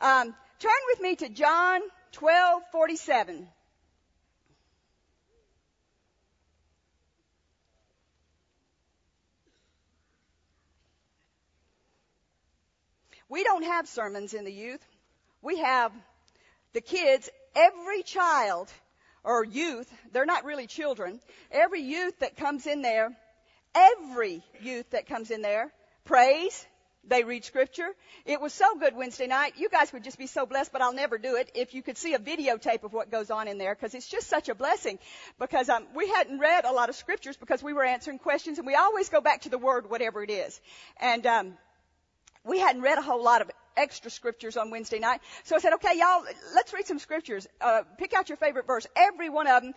[0.00, 1.80] Um, turn with me to John
[2.12, 3.48] 12:47.
[13.28, 14.84] We don't have sermons in the youth.
[15.42, 15.92] We have
[16.72, 18.72] the kids, every child
[19.24, 21.20] or youth, they're not really children,
[21.50, 23.14] every youth that comes in there,
[23.74, 25.72] every youth that comes in there
[26.04, 26.66] prays,
[27.06, 27.88] they read scripture.
[28.26, 29.54] It was so good Wednesday night.
[29.56, 31.96] You guys would just be so blessed, but I'll never do it if you could
[31.96, 34.98] see a videotape of what goes on in there because it's just such a blessing.
[35.38, 38.66] Because um, we hadn't read a lot of scriptures because we were answering questions and
[38.66, 40.60] we always go back to the word, whatever it is.
[41.00, 41.58] And um,
[42.44, 45.20] we hadn't read a whole lot of extra scriptures on Wednesday night.
[45.44, 46.24] So I said, okay, y'all,
[46.54, 47.46] let's read some scriptures.
[47.60, 48.86] Uh, pick out your favorite verse.
[48.96, 49.72] Every one of them,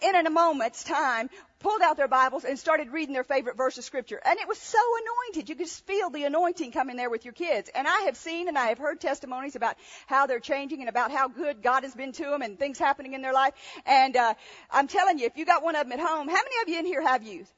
[0.00, 3.84] in a moment's time, pulled out their Bibles and started reading their favorite verse of
[3.84, 4.20] scripture.
[4.24, 5.48] And it was so anointed.
[5.48, 7.70] You could just feel the anointing coming there with your kids.
[7.72, 9.76] And I have seen and I have heard testimonies about
[10.06, 13.12] how they're changing and about how good God has been to them and things happening
[13.12, 13.54] in their life.
[13.86, 14.34] And, uh,
[14.70, 16.78] I'm telling you, if you got one of them at home, how many of you
[16.78, 17.52] in here have youth?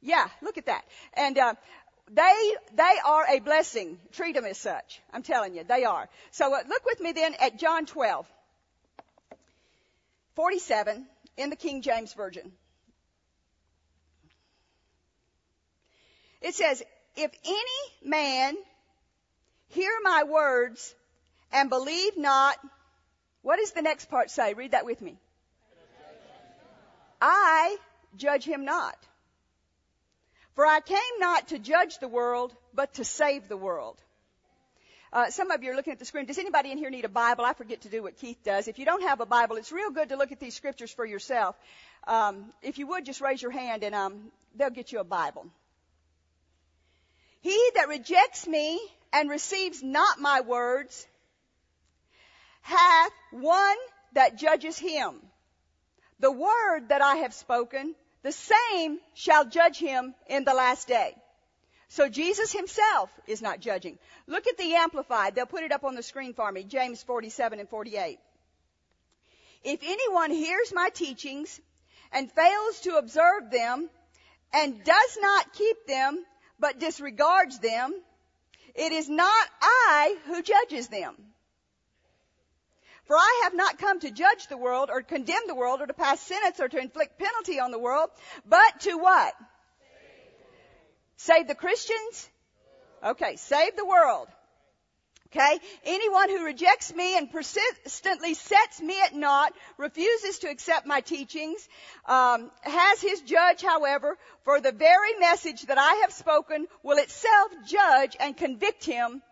[0.00, 0.84] Yeah, look at that.
[1.14, 1.54] And uh,
[2.10, 3.98] they, they are a blessing.
[4.12, 5.00] Treat them as such.
[5.12, 6.08] I'm telling you, they are.
[6.30, 8.26] So uh, look with me then at John 12,
[10.34, 12.52] 47 in the King James Version.
[16.40, 16.82] It says,
[17.16, 18.54] if any man
[19.68, 20.94] hear my words
[21.52, 22.56] and believe not,
[23.42, 24.54] what does the next part say?
[24.54, 25.18] Read that with me.
[27.20, 27.76] I
[28.16, 28.96] judge him not.
[30.56, 34.00] For I came not to judge the world, but to save the world.
[35.12, 36.24] Uh, some of you are looking at the screen.
[36.24, 37.44] Does anybody in here need a Bible?
[37.44, 38.66] I forget to do what Keith does.
[38.66, 41.04] If you don't have a Bible, it's real good to look at these scriptures for
[41.04, 41.56] yourself.
[42.08, 45.46] Um, if you would, just raise your hand and um, they'll get you a Bible.
[47.42, 48.80] He that rejects me
[49.12, 51.06] and receives not my words
[52.62, 53.76] hath one
[54.14, 55.20] that judges him.
[56.18, 57.94] The word that I have spoken
[58.26, 61.14] the same shall judge him in the last day.
[61.88, 64.00] So Jesus himself is not judging.
[64.26, 65.36] Look at the Amplified.
[65.36, 66.64] They'll put it up on the screen for me.
[66.64, 68.18] James 47 and 48.
[69.62, 71.60] If anyone hears my teachings
[72.10, 73.88] and fails to observe them
[74.52, 76.24] and does not keep them
[76.58, 77.94] but disregards them,
[78.74, 81.14] it is not I who judges them.
[83.06, 85.94] For I have not come to judge the world or condemn the world or to
[85.94, 88.10] pass sentence or to inflict penalty on the world,
[88.44, 89.34] but to what?
[91.16, 92.28] Save the Christians?
[93.04, 94.28] Okay, save the world.
[95.26, 95.58] Okay?
[95.84, 101.68] Anyone who rejects me and persistently sets me at naught, refuses to accept my teachings,
[102.06, 107.52] um, has his judge, however, for the very message that I have spoken will itself
[107.66, 109.22] judge and convict him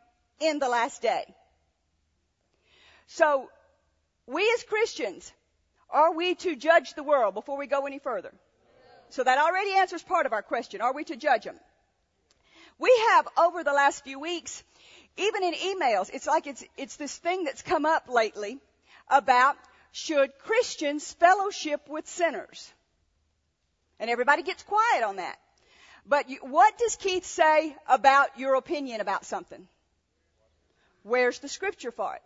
[0.41, 1.25] in the last day.
[3.07, 3.49] So
[4.27, 5.33] we as Christians,
[5.91, 8.33] are we to judge the world before we go any further?
[9.11, 10.81] So that already answers part of our question.
[10.81, 11.57] Are we to judge them?
[12.79, 14.65] We have over the last few weeks,
[15.17, 18.59] even in emails, it's like it's, it's this thing that's come up lately
[19.09, 19.57] about
[19.93, 22.73] should Christians fellowship with sinners?
[24.01, 25.39] And everybody gets quiet on that.
[26.07, 29.69] But you, what does Keith say about your opinion about something?
[31.05, 32.23] Where's the scripture for it?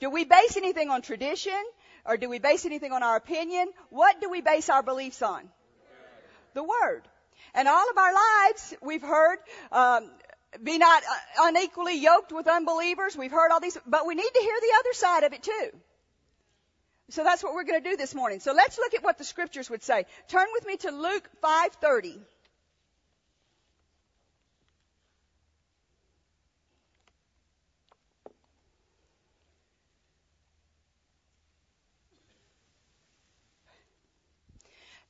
[0.00, 1.62] Do we base anything on tradition?
[2.04, 3.68] Or do we base anything on our opinion?
[3.90, 5.48] What do we base our beliefs on?
[6.52, 7.02] The Word.
[7.54, 9.38] And all of our lives, we've heard,
[9.72, 10.10] um,
[10.62, 13.16] be not uh, unequally yoked with unbelievers.
[13.16, 15.70] We've heard all these, but we need to hear the other side of it too.
[17.10, 18.40] So that's what we're going to do this morning.
[18.40, 20.06] So let's look at what the scriptures would say.
[20.28, 22.18] Turn with me to Luke 5:30.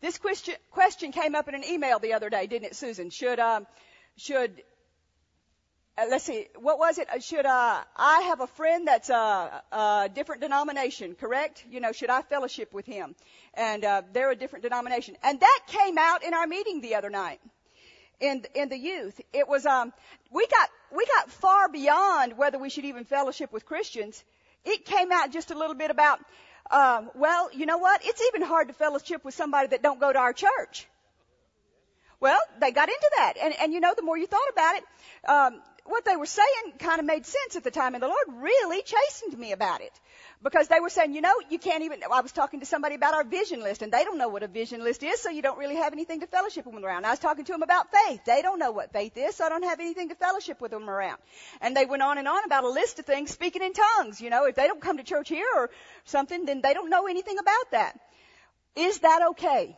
[0.00, 3.10] This question, question came up in an email the other day, didn't it, Susan?
[3.10, 3.66] Should, um,
[4.16, 4.62] should,
[5.97, 7.09] uh, let's see, what was it?
[7.09, 11.64] Uh, should uh, I have a friend that's a, a different denomination, correct?
[11.70, 13.14] You know, should I fellowship with him?
[13.55, 15.17] And uh, they're a different denomination.
[15.23, 17.40] And that came out in our meeting the other night
[18.20, 19.20] in in the youth.
[19.32, 19.93] It was um
[20.31, 24.23] we got we got far beyond whether we should even fellowship with Christians.
[24.64, 26.20] It came out just a little bit about
[26.70, 28.00] um, well, you know what?
[28.05, 30.88] It's even hard to fellowship with somebody that don't go to our church.
[32.20, 34.84] Well, they got into that, and and you know, the more you thought about it,
[35.28, 38.26] um, what they were saying kind of made sense at the time, and the Lord
[38.38, 39.92] really chastened me about it.
[40.42, 43.12] Because they were saying, you know, you can't even, I was talking to somebody about
[43.14, 45.58] our vision list, and they don't know what a vision list is, so you don't
[45.58, 47.04] really have anything to fellowship with them around.
[47.04, 48.20] I was talking to them about faith.
[48.25, 50.88] They don't know what faith is, so I don't have anything to fellowship with them
[50.88, 51.19] around.
[51.60, 54.20] And they went on and on about a list of things, speaking in tongues.
[54.20, 55.70] You know, if they don't come to church here or
[56.04, 57.98] something, then they don't know anything about that.
[58.75, 59.76] Is that okay?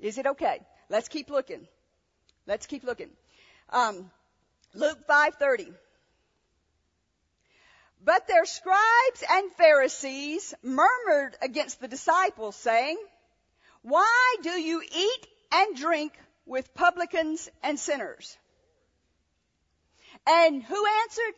[0.00, 0.60] Is it okay?
[0.90, 1.66] Let's keep looking.
[2.46, 3.08] Let's keep looking.
[3.70, 4.10] Um,
[4.74, 5.72] Luke 5:30.
[8.02, 12.98] But their scribes and Pharisees murmured against the disciples, saying,
[13.80, 16.12] Why do you eat and drink
[16.44, 18.36] with publicans and sinners?
[20.26, 21.34] And who answered?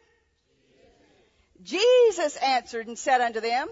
[1.62, 3.69] Jesus answered and said unto them,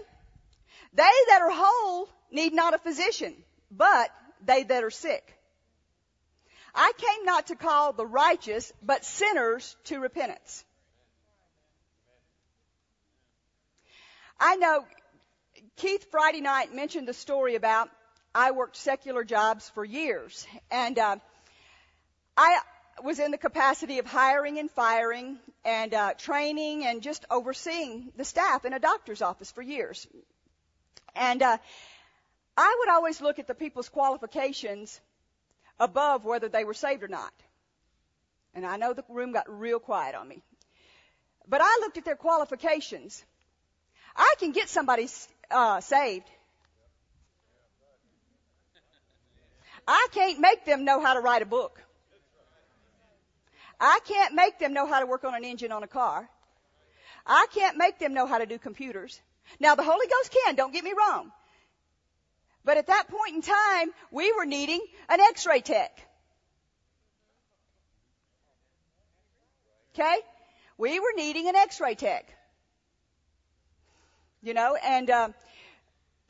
[0.93, 3.35] They that are whole need not a physician,
[3.71, 4.09] but
[4.41, 5.37] they that are sick.
[6.75, 10.63] I came not to call the righteous, but sinners to repentance.
[14.39, 14.85] I know
[15.77, 17.89] Keith Friday night mentioned the story about
[18.33, 21.15] I worked secular jobs for years, and uh,
[22.35, 22.59] I
[23.01, 28.25] was in the capacity of hiring and firing and uh, training and just overseeing the
[28.25, 30.05] staff in a doctor's office for years.
[31.15, 31.57] And uh,
[32.57, 34.99] I would always look at the people's qualifications
[35.79, 37.33] above whether they were saved or not.
[38.53, 40.41] And I know the room got real quiet on me.
[41.47, 43.23] But I looked at their qualifications.
[44.15, 45.09] I can get somebody
[45.51, 46.29] uh, saved.
[49.87, 51.81] I can't make them know how to write a book.
[53.79, 56.27] I can't make them know how to work on an engine on a car.
[57.25, 59.19] I can't make them know how to do computers.
[59.59, 61.31] Now the Holy Ghost can, don't get me wrong.
[62.65, 66.01] But at that point in time, we were needing an x-ray tech.
[69.93, 70.17] Okay?
[70.77, 72.27] We were needing an x-ray tech.
[74.41, 75.29] You know, and, uh,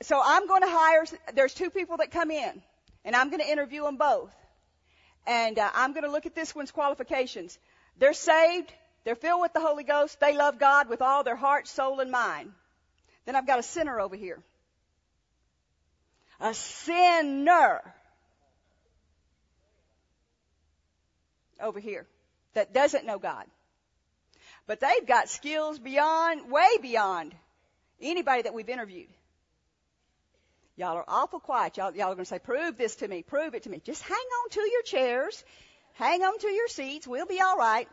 [0.02, 2.62] so I'm going to hire, there's two people that come in,
[3.06, 4.36] and I'm going to interview them both.
[5.26, 7.58] And uh, I'm going to look at this one's qualifications.
[7.98, 8.74] They're saved,
[9.06, 12.12] they're filled with the Holy Ghost, they love God with all their heart, soul, and
[12.12, 12.52] mind.
[13.26, 14.44] Then I've got a sinner over here
[16.40, 17.82] a sinner
[21.62, 22.06] over here
[22.54, 23.46] that doesn't know God.
[24.68, 27.36] But they've got skills beyond, way beyond
[28.02, 29.10] anybody that we've interviewed.
[30.76, 31.78] Y'all are awful quiet.
[31.78, 33.82] Y'all, y'all are going to say, prove this to me, prove it to me.
[33.86, 35.44] Just hang on to your chairs.
[35.94, 37.08] Hang on to your seats.
[37.08, 37.88] We'll be alright.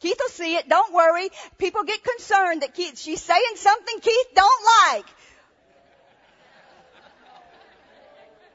[0.00, 0.68] Keith will see it.
[0.68, 1.30] Don't worry.
[1.56, 5.06] People get concerned that Keith, she's saying something Keith don't like.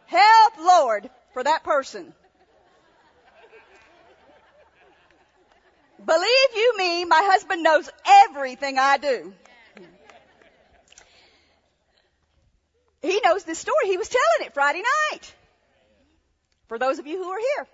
[0.10, 2.14] Help, Lord, for that person.
[6.04, 9.34] Believe you me, my husband knows everything I do.
[13.04, 13.86] He knows this story.
[13.86, 15.34] He was telling it Friday night.
[16.68, 17.68] For those of you who are here.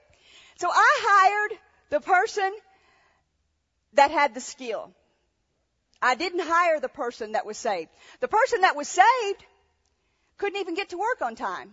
[0.57, 1.59] So I hired
[1.89, 2.51] the person
[3.93, 4.91] that had the skill.
[6.01, 7.89] I didn't hire the person that was saved.
[8.19, 9.45] The person that was saved
[10.37, 11.71] couldn't even get to work on time.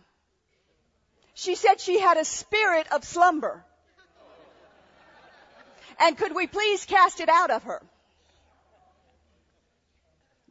[1.34, 3.64] She said she had a spirit of slumber.
[5.98, 7.82] And could we please cast it out of her?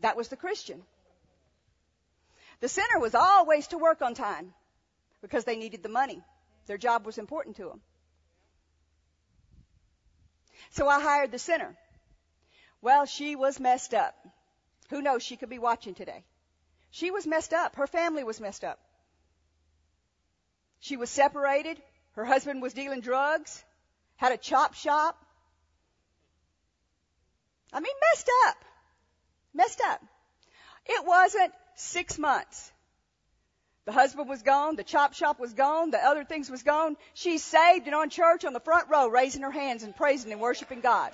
[0.02, 0.82] That was the Christian.
[2.60, 4.54] The sinner was always to work on time
[5.22, 6.22] because they needed the money.
[6.68, 7.82] Their job was important to them.
[10.72, 11.76] So I hired the sinner.
[12.82, 14.16] Well, she was messed up.
[14.90, 15.24] Who knows?
[15.24, 16.24] She could be watching today.
[16.92, 17.76] She was messed up.
[17.76, 18.80] Her family was messed up.
[20.82, 21.82] She was separated.
[22.14, 23.64] Her husband was dealing drugs,
[24.18, 25.18] had a chop shop.
[27.72, 28.58] I mean, messed up.
[29.54, 30.02] Messed up.
[30.86, 32.72] It wasn't six months.
[33.86, 36.98] The husband was gone, the chop shop was gone, the other things was gone.
[37.14, 40.42] She's saved and on church on the front row, raising her hands and praising and
[40.42, 41.12] worshiping God.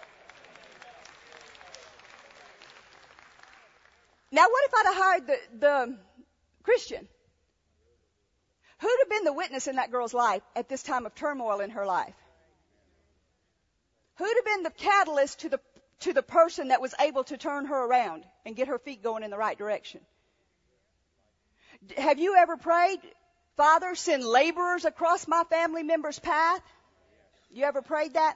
[4.32, 5.98] Now what if I'd have hired the, the
[6.64, 7.08] Christian?
[8.79, 11.72] Who'd have been the witness in that girl's life at this time of turmoil in
[11.72, 12.13] her life?
[14.17, 15.60] Who'd have been the catalyst to the,
[16.01, 19.24] to the person that was able to turn her around and get her feet going
[19.24, 20.01] in the right direction?
[21.98, 23.00] Have you ever prayed,
[23.55, 26.62] Father, send laborers across my family member's path?
[27.51, 28.36] You ever prayed that?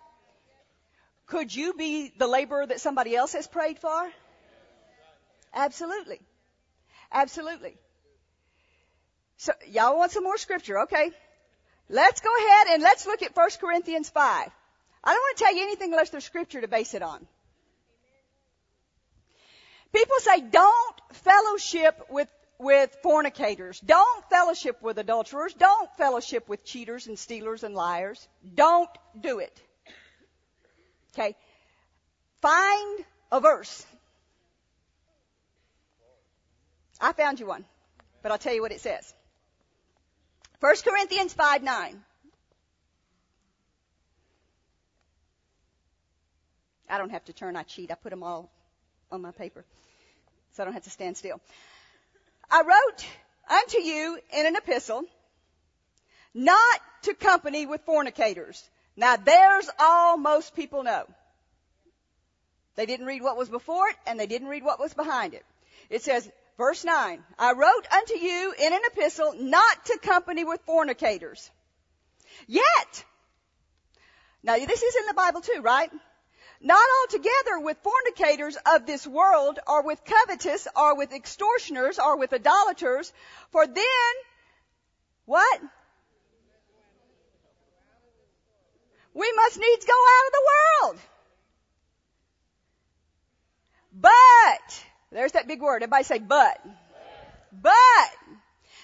[1.27, 4.12] Could you be the laborer that somebody else has prayed for?
[5.53, 6.19] Absolutely.
[7.12, 7.77] Absolutely.
[9.41, 10.81] So, y'all want some more scripture?
[10.81, 11.10] Okay.
[11.89, 14.51] Let's go ahead and let's look at 1 Corinthians 5.
[15.03, 17.25] I don't want to tell you anything unless there's scripture to base it on.
[19.91, 22.29] People say don't fellowship with,
[22.60, 23.79] with fornicators.
[23.79, 25.55] Don't fellowship with adulterers.
[25.55, 28.27] Don't fellowship with cheaters and stealers and liars.
[28.53, 29.60] Don't do it.
[31.15, 31.36] Okay.
[32.43, 33.88] Find a verse.
[37.01, 37.65] I found you one,
[38.21, 39.15] but I'll tell you what it says.
[40.62, 42.03] 1 Corinthians 5 9.
[46.88, 47.91] I don't have to turn, I cheat.
[47.91, 48.51] I put them all
[49.12, 49.65] on my paper.
[50.53, 51.41] So I don't have to stand still.
[52.50, 53.08] I wrote
[53.50, 55.03] unto you in an epistle,
[56.34, 58.62] not to company with fornicators.
[58.96, 61.06] Now there's all most people know.
[62.75, 65.46] They didn't read what was before it and they didn't read what was behind it.
[65.89, 66.30] It says,
[66.62, 71.50] verse 9, I wrote unto you in an epistle not to company with fornicators.
[72.46, 73.03] Yet,
[74.44, 75.89] now this is in the Bible too, right?
[76.62, 82.32] Not altogether with fornicators of this world, or with covetous, or with extortioners, or with
[82.32, 83.12] idolaters,
[83.50, 84.13] for then,
[85.25, 85.62] what?
[89.15, 91.00] We must needs go out of the world.
[93.94, 95.84] But, there's that big word.
[95.84, 96.60] Everybody say but.
[97.51, 98.10] But,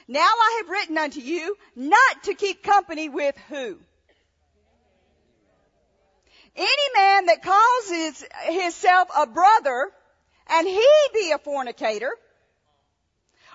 [0.07, 3.77] now I have written unto you not to keep company with who?
[6.55, 9.91] Any man that calls his, himself a brother
[10.49, 12.11] and he be a fornicator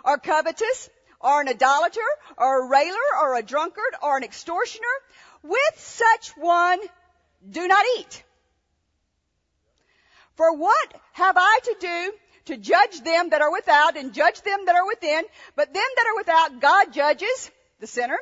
[0.05, 0.89] or covetous
[1.21, 2.01] or an idolater
[2.37, 4.85] or a railer or a drunkard or an extortioner,
[5.43, 6.79] with such one
[7.49, 8.25] do not eat.
[10.37, 12.13] For what have I to do
[12.47, 15.23] to judge them that are without and judge them that are within?
[15.57, 18.19] But them that are without, God judges the sinner.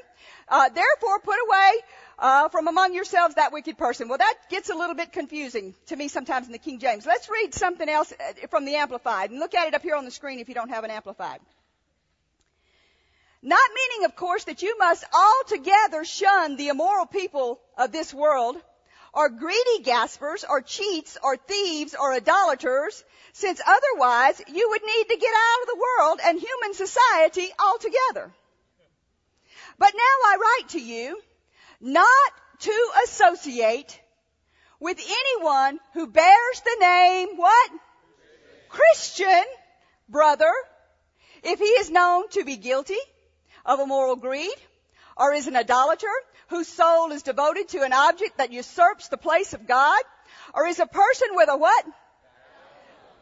[0.48, 1.72] Uh, therefore, put away
[2.18, 4.08] uh, from among yourselves that wicked person.
[4.08, 7.06] Well, that gets a little bit confusing to me sometimes in the King James.
[7.06, 10.04] Let's read something else uh, from the Amplified and look at it up here on
[10.04, 11.40] the screen if you don't have an Amplified.
[13.42, 18.56] Not meaning, of course, that you must altogether shun the immoral people of this world,
[19.12, 25.16] or greedy gaspers, or cheats, or thieves, or idolaters, since otherwise you would need to
[25.16, 28.32] get out of the world and human society altogether.
[29.78, 31.20] But now I write to you,
[31.80, 34.00] not to associate
[34.78, 37.70] with anyone who bears the name what?
[38.68, 39.44] Christian
[40.08, 40.52] brother
[41.42, 42.98] if he is known to be guilty
[43.64, 44.54] of immoral greed
[45.16, 46.06] or is an idolater
[46.48, 50.02] whose soul is devoted to an object that usurps the place of God
[50.54, 51.84] or is a person with a what?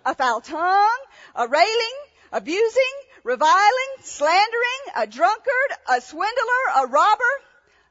[0.07, 0.99] A foul tongue,
[1.35, 1.97] a railing,
[2.33, 7.35] abusing, reviling, slandering, a drunkard, a swindler, a robber,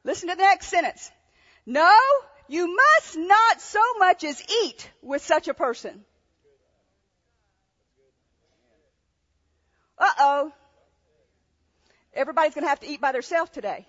[0.08, 1.12] Listen to the next sentence.
[1.66, 1.94] No,
[2.48, 6.06] you must not so much as eat with such a person.
[9.98, 10.54] Uh oh.
[12.18, 13.86] Everybody's going to have to eat by themselves today.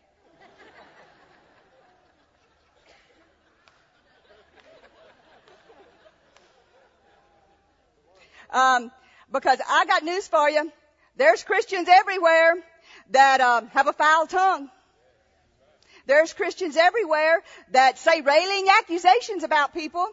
[8.50, 8.90] Um,
[9.32, 10.70] because I got news for you.
[11.16, 12.56] There's Christians everywhere
[13.11, 14.70] that um, have a foul tongue.
[16.06, 17.42] There's Christians everywhere
[17.73, 20.06] that say railing accusations about people.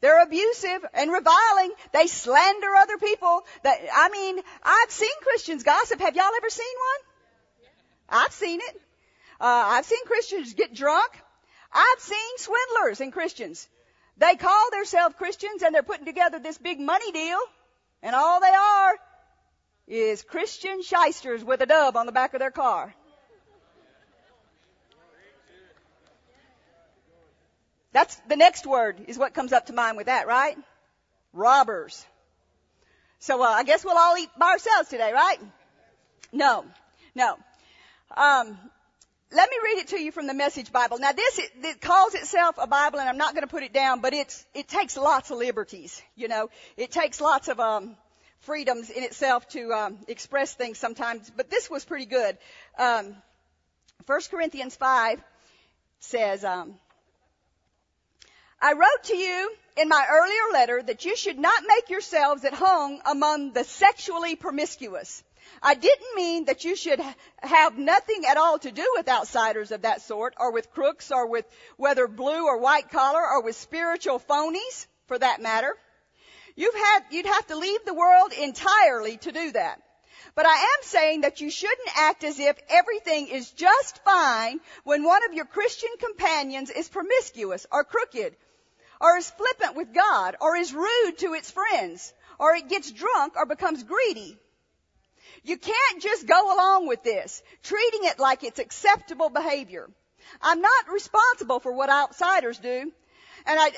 [0.00, 1.72] They're abusive and reviling.
[1.92, 3.42] They slander other people.
[3.64, 6.00] That, I mean, I've seen Christians gossip.
[6.00, 7.09] Have y'all ever seen one?
[8.10, 8.80] I've seen it.
[9.40, 11.10] Uh, I've seen Christians get drunk.
[11.72, 13.68] I've seen swindlers in Christians.
[14.18, 17.38] They call themselves Christians and they're putting together this big money deal.
[18.02, 18.98] And all they are
[19.86, 22.94] is Christian shysters with a dove on the back of their car.
[27.92, 30.56] That's the next word is what comes up to mind with that, right?
[31.32, 32.04] Robbers.
[33.18, 35.38] So uh, I guess we'll all eat by ourselves today, right?
[36.32, 36.64] No,
[37.14, 37.36] no.
[38.16, 38.58] Um,
[39.32, 40.98] let me read it to you from the Message Bible.
[40.98, 43.72] Now this it, it calls itself a Bible, and I'm not going to put it
[43.72, 46.02] down, but it's it takes lots of liberties.
[46.16, 47.96] You know, it takes lots of um,
[48.40, 51.30] freedoms in itself to um, express things sometimes.
[51.36, 52.36] But this was pretty good.
[52.78, 53.14] Um,
[54.06, 55.22] 1 Corinthians five
[56.00, 56.44] says.
[56.44, 56.74] Um,
[58.62, 62.52] I wrote to you in my earlier letter that you should not make yourselves at
[62.52, 65.22] home among the sexually promiscuous.
[65.62, 67.00] I didn't mean that you should
[67.42, 71.26] have nothing at all to do with outsiders of that sort, or with crooks, or
[71.26, 75.76] with whether blue or white collar, or with spiritual phonies, for that matter.
[76.56, 79.80] You've had, you'd have to leave the world entirely to do that.
[80.34, 85.02] But I am saying that you shouldn't act as if everything is just fine when
[85.02, 88.36] one of your Christian companions is promiscuous or crooked
[89.00, 93.34] or is flippant with God, or is rude to its friends, or it gets drunk
[93.36, 94.38] or becomes greedy.
[95.42, 99.88] You can't just go along with this, treating it like it's acceptable behavior.
[100.42, 102.92] I'm not responsible for what outsiders do,
[103.46, 103.70] and I,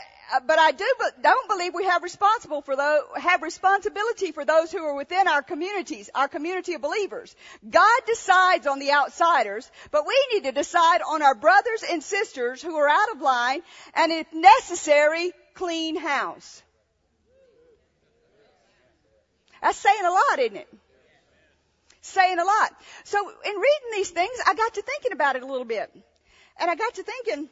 [0.47, 4.73] but I do, but don't believe we have responsible for those, have responsibility for those
[4.73, 7.35] who are within our communities, our community of believers.
[7.69, 12.61] God decides on the outsiders, but we need to decide on our brothers and sisters
[12.61, 13.63] who are out of line,
[13.95, 16.63] and if necessary, clean house.
[19.63, 20.69] That's saying a lot, isn't it?
[22.03, 22.75] Saying a lot.
[23.05, 25.91] So in reading these things, I got to thinking about it a little bit.
[26.61, 27.49] And I got to thinking,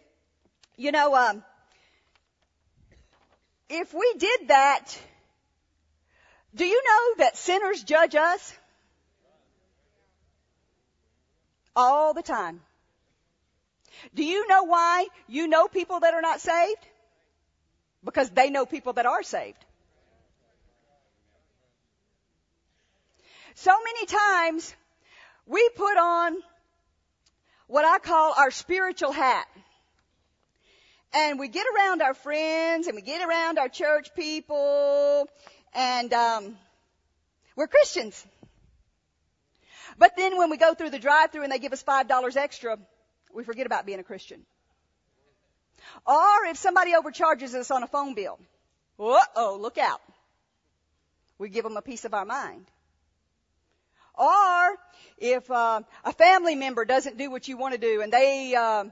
[0.77, 1.43] you know, um,
[3.69, 4.99] if we did that,
[6.55, 8.55] do you know that sinners judge us?
[11.77, 12.61] All the time.
[14.15, 16.87] Do you know why you know people that are not saved?
[18.05, 19.65] Because they know people that are saved.
[23.61, 24.75] So many times
[25.45, 26.35] we put on
[27.67, 29.47] what I call our spiritual hat.
[31.13, 35.29] And we get around our friends and we get around our church people
[35.75, 36.57] and um,
[37.55, 38.27] we're Christians.
[39.99, 42.79] But then when we go through the drive-through and they give us five dollars extra,
[43.35, 44.41] we forget about being a Christian.
[46.07, 48.39] Or if somebody overcharges us on a phone bill,
[48.99, 50.01] uh oh, look out.
[51.37, 52.65] We give them a piece of our mind.
[54.15, 54.77] Or
[55.19, 58.85] if uh, a family member doesn't do what you want to do and they uh,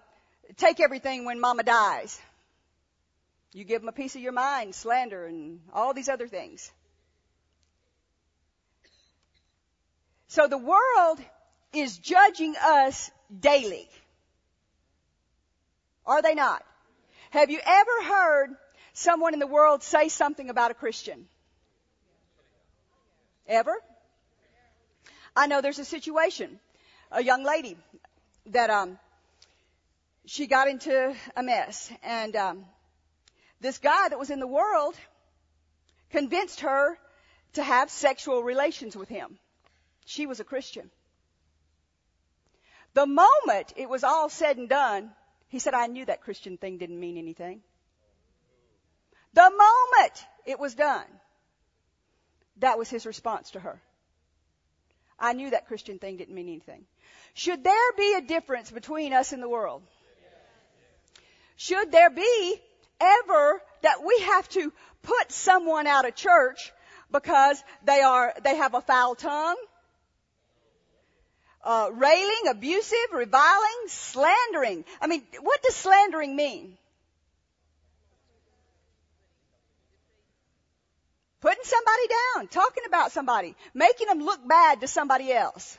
[0.56, 2.20] take everything when mama dies,
[3.52, 6.70] you give them a piece of your mind, slander, and all these other things.
[10.28, 11.18] So the world
[11.72, 13.10] is judging us
[13.40, 13.88] daily.
[16.06, 16.64] Are they not?
[17.30, 18.50] Have you ever heard
[18.92, 21.26] someone in the world say something about a Christian?
[23.46, 23.74] Ever?
[25.38, 26.58] I know there's a situation,
[27.12, 27.76] a young lady
[28.46, 28.98] that um,
[30.26, 32.64] she got into a mess, and um,
[33.60, 34.96] this guy that was in the world
[36.10, 36.98] convinced her
[37.52, 39.38] to have sexual relations with him.
[40.06, 40.90] She was a Christian.
[42.94, 45.12] The moment it was all said and done,
[45.50, 47.62] he said, I knew that Christian thing didn't mean anything.
[49.34, 51.06] The moment it was done,
[52.56, 53.80] that was his response to her.
[55.18, 56.84] I knew that Christian thing didn't mean anything.
[57.34, 59.82] Should there be a difference between us and the world?
[61.56, 62.60] Should there be
[63.00, 66.72] ever that we have to put someone out of church
[67.10, 69.56] because they are, they have a foul tongue?
[71.64, 74.84] Uh, railing, abusive, reviling, slandering.
[75.00, 76.78] I mean, what does slandering mean?
[81.40, 85.78] Putting somebody down, talking about somebody, making them look bad to somebody else.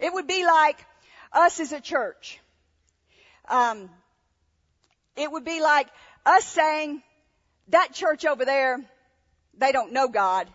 [0.00, 0.84] It would be like
[1.32, 2.40] us as a church.
[3.48, 3.90] Um,
[5.16, 5.88] it would be like
[6.26, 7.02] us saying,
[7.68, 8.78] that church over there,
[9.56, 10.48] they don't know God.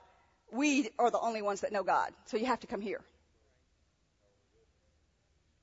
[0.51, 2.11] We are the only ones that know God.
[2.25, 3.01] So you have to come here.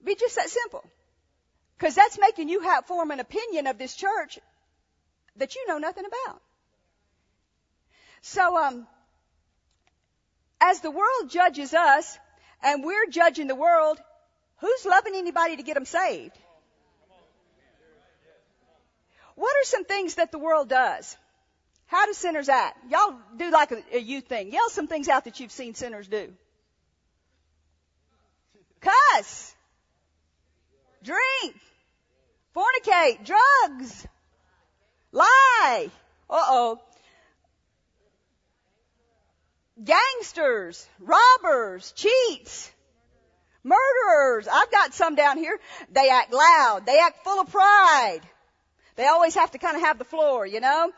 [0.02, 0.84] Be just that simple.
[1.78, 4.38] Cause that's making you have, form an opinion of this church
[5.36, 6.40] that you know nothing about.
[8.26, 8.88] So, um,
[10.60, 12.18] as the world judges us
[12.60, 14.00] and we're judging the world,
[14.56, 16.36] who's loving anybody to get them saved?
[19.36, 21.16] What are some things that the world does?
[21.86, 22.90] How do sinners act?
[22.90, 24.50] Y'all do like a, a youth thing.
[24.50, 26.32] Yell some things out that you've seen sinners do.
[28.80, 29.54] Cuss.
[31.04, 31.54] Drink.
[32.56, 33.24] Fornicate.
[33.24, 34.04] Drugs.
[35.12, 35.90] Lie.
[36.28, 36.80] Uh oh
[39.82, 42.70] gangsters, robbers, cheats,
[43.62, 44.48] murderers.
[44.50, 45.58] I've got some down here.
[45.90, 46.82] They act loud.
[46.86, 48.20] They act full of pride.
[48.96, 50.92] They always have to kind of have the floor, you know?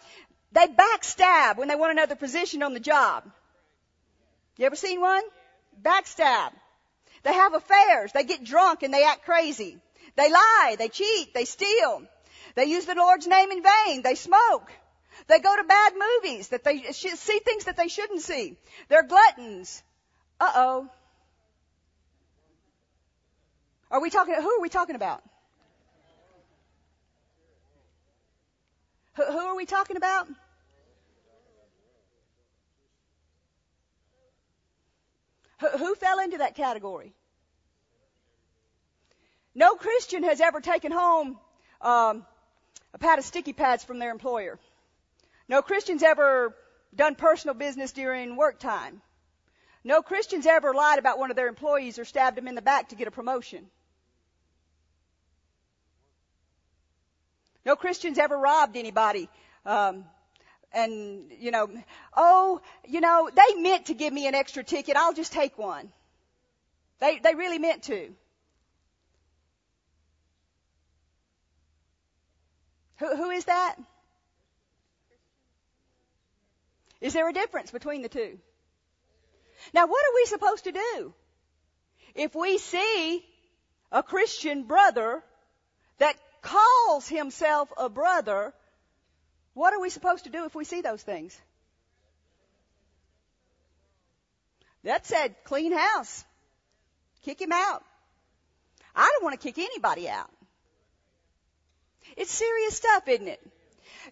[0.52, 3.30] They backstab when they want another position on the job.
[4.56, 5.22] You ever seen one?
[5.82, 6.52] Backstab.
[7.22, 8.12] They have affairs.
[8.12, 9.78] They get drunk and they act crazy.
[10.16, 10.76] They lie.
[10.78, 11.34] They cheat.
[11.34, 12.02] They steal.
[12.54, 14.02] They use the Lord's name in vain.
[14.02, 14.70] They smoke.
[15.28, 18.56] They go to bad movies that they see things that they shouldn't see.
[18.88, 19.82] They're gluttons.
[20.40, 20.88] Uh oh.
[23.90, 25.22] Are we talking, who are we talking about?
[29.16, 30.28] Who, are we talking about?
[35.60, 37.12] Who, who fell into that category?
[39.54, 41.38] No Christian has ever taken home
[41.80, 42.24] um,
[42.94, 44.58] a pad of sticky pads from their employer.
[45.48, 46.54] No Christians ever
[46.94, 49.00] done personal business during work time.
[49.84, 52.90] No Christians ever lied about one of their employees or stabbed him in the back
[52.90, 53.66] to get a promotion.
[57.64, 59.28] No Christians ever robbed anybody.
[59.64, 60.04] Um,
[60.72, 61.70] and, you know,
[62.16, 64.96] oh, you know, they meant to give me an extra ticket.
[64.96, 65.90] I'll just take one.
[67.00, 68.14] They, they really meant to.
[72.96, 73.76] Who, who is that?
[77.00, 78.38] Is there a difference between the two?
[79.72, 81.14] Now, what are we supposed to do?
[82.14, 83.24] If we see
[83.92, 85.22] a Christian brother
[85.98, 88.52] that calls himself a brother,
[89.54, 91.38] what are we supposed to do if we see those things?
[94.84, 96.24] That said, clean house.
[97.22, 97.84] Kick him out.
[98.94, 100.30] I don't want to kick anybody out.
[102.16, 103.40] It's serious stuff, isn't it?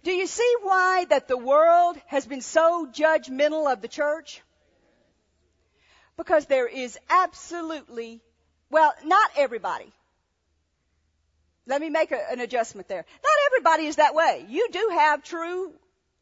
[0.03, 4.43] Do you see why that the world has been so judgmental of the church?
[6.17, 8.21] Because there is absolutely,
[8.71, 9.93] well, not everybody.
[11.67, 13.05] Let me make a, an adjustment there.
[13.23, 14.47] Not everybody is that way.
[14.49, 15.73] You do have true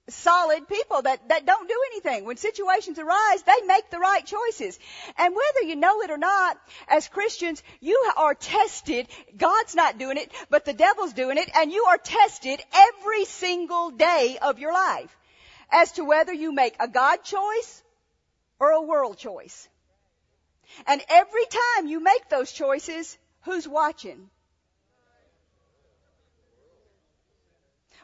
[0.08, 2.24] solid people that, that don't do anything.
[2.24, 4.78] When situations arise, they make the right choices.
[5.16, 9.08] And whether you know it or not, as Christians, you are tested.
[9.36, 13.90] God's not doing it, but the devil's doing it, and you are tested every single
[13.90, 15.16] day of your life
[15.70, 17.82] as to whether you make a God choice
[18.58, 19.68] or a world choice.
[20.86, 24.30] And every time you make those choices, who's watching?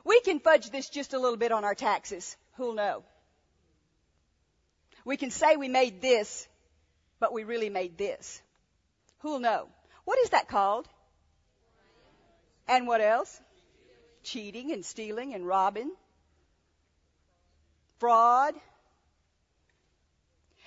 [0.05, 2.37] We can fudge this just a little bit on our taxes.
[2.57, 3.05] Who'll know?
[5.05, 6.47] We can say we made this,
[7.19, 8.41] but we really made this.
[9.21, 9.69] Who'll know?
[10.05, 10.89] What is that called?
[12.69, 13.41] And what else?
[14.23, 15.91] Cheating and stealing and robbing.
[17.99, 18.55] Fraud.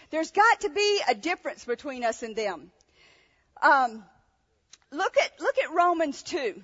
[0.09, 2.71] There's got to be a difference between us and them.
[3.61, 4.03] Um,
[4.91, 6.61] look at look at Romans two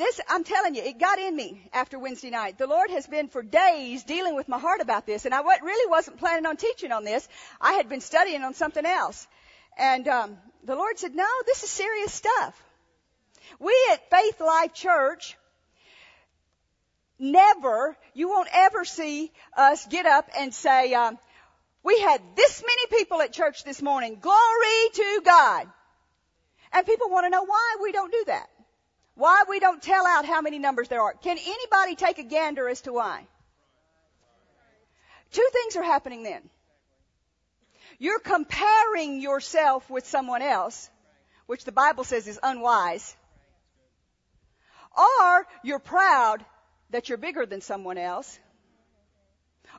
[0.00, 2.58] this, I'm telling you, it got in me after Wednesday night.
[2.58, 5.90] The Lord has been for days dealing with my heart about this, and I really
[5.90, 7.28] wasn't planning on teaching on this.
[7.60, 9.28] I had been studying on something else.
[9.78, 12.60] And um, the Lord said, no, this is serious stuff.
[13.58, 15.36] We at Faith Life Church
[17.18, 21.18] never, you won't ever see us get up and say, um,
[21.82, 24.18] we had this many people at church this morning.
[24.20, 25.66] Glory to God.
[26.72, 28.48] And people want to know why we don't do that.
[29.20, 31.12] Why we don't tell out how many numbers there are.
[31.12, 33.26] Can anybody take a gander as to why?
[35.30, 36.40] Two things are happening then.
[37.98, 40.88] You're comparing yourself with someone else,
[41.44, 43.14] which the Bible says is unwise.
[44.96, 46.42] Or you're proud
[46.88, 48.38] that you're bigger than someone else.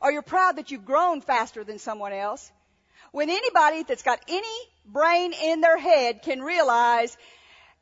[0.03, 2.51] Or you're proud that you've grown faster than someone else.
[3.11, 7.17] When anybody that's got any brain in their head can realize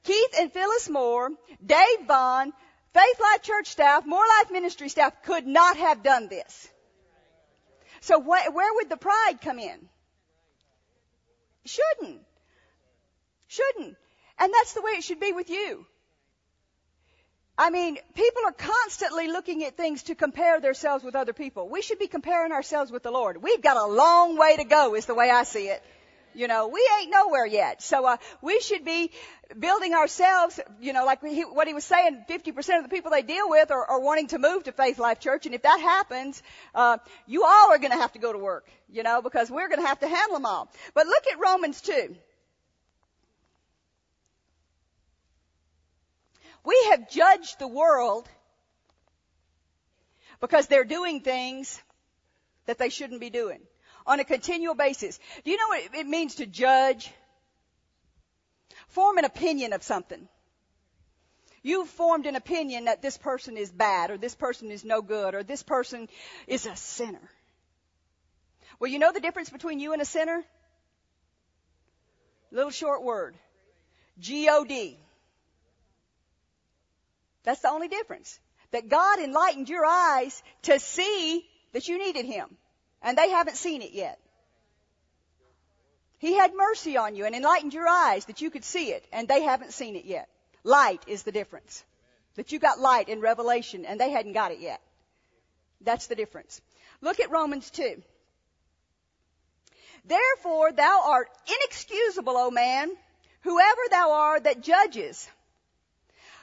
[0.04, 1.30] Keith and Phyllis Moore,
[1.66, 2.54] Dave Vaughn,
[2.94, 6.70] Faith Life Church staff, Moore Life Ministry staff could not have done this.
[8.02, 9.90] So wh- where would the pride come in?
[11.66, 12.22] Shouldn't.
[13.48, 13.96] Shouldn't.
[14.40, 15.86] And that's the way it should be with you.
[17.58, 21.68] I mean, people are constantly looking at things to compare themselves with other people.
[21.68, 23.44] We should be comparing ourselves with the Lord.
[23.44, 25.84] We've got a long way to go is the way I see it.
[26.34, 27.82] You know, we ain't nowhere yet.
[27.82, 29.12] So, uh, we should be
[29.58, 33.24] building ourselves, you know, like he, what he was saying, 50% of the people they
[33.24, 35.46] deal with are, are wanting to move to Faith Life Church.
[35.46, 36.42] And if that happens,
[36.76, 39.68] uh, you all are going to have to go to work, you know, because we're
[39.68, 40.72] going to have to handle them all.
[40.94, 42.15] But look at Romans 2.
[46.63, 48.30] We have judged the world
[50.39, 51.82] because they're doing things
[52.65, 53.60] that they shouldn't be doing
[54.06, 55.20] on a continual basis.
[55.44, 57.12] Do you know what it means to judge?
[58.90, 60.28] Form an opinion of something.
[61.62, 65.36] You've formed an opinion that this person is bad, or this person is no good,
[65.36, 66.08] or this person
[66.48, 67.30] is a sinner.
[68.80, 70.44] Well, you know the difference between you and a sinner?
[72.52, 73.36] Little short word.
[74.20, 74.98] G-O-D.
[77.44, 78.40] That's the only difference.
[78.72, 82.58] That God enlightened your eyes to see that you needed Him.
[83.02, 84.20] And they haven't seen it yet.
[86.18, 89.28] He had mercy on you and enlightened your eyes that you could see it, and
[89.28, 90.28] they haven't seen it yet.
[90.64, 91.84] Light is the difference.
[92.36, 94.82] That you got light in Revelation, and they hadn't got it yet.
[95.82, 96.62] That's the difference.
[97.02, 98.04] Look at Romans 2.
[100.06, 102.92] Therefore thou art inexcusable, O man,
[103.42, 105.30] whoever thou art that judges.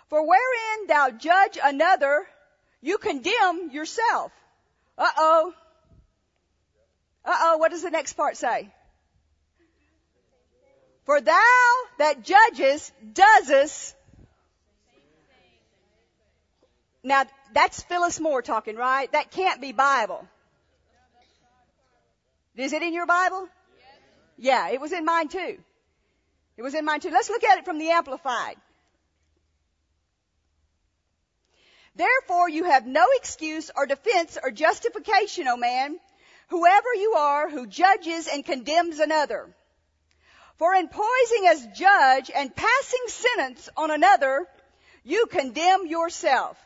[0.09, 2.27] For wherein thou judge another,
[2.81, 4.33] you condemn yourself.
[4.97, 5.55] Uh oh.
[7.27, 8.71] Uh oh, what does the next part say?
[11.05, 11.43] For thou
[11.99, 13.95] that judges doesest.
[17.03, 19.11] Now, that's Phyllis Moore talking, right?
[19.13, 20.27] That can't be Bible.
[22.57, 23.49] Is it in your Bible?
[24.39, 25.59] Yeah, it was in mine too.
[26.57, 27.11] It was in mine too.
[27.11, 28.57] Let's look at it from the Amplified.
[31.95, 35.99] Therefore you have no excuse or defense or justification, O man,
[36.49, 39.49] whoever you are who judges and condemns another.
[40.59, 44.47] For in poising as judge and passing sentence on another,
[45.05, 46.59] you condemn yourself.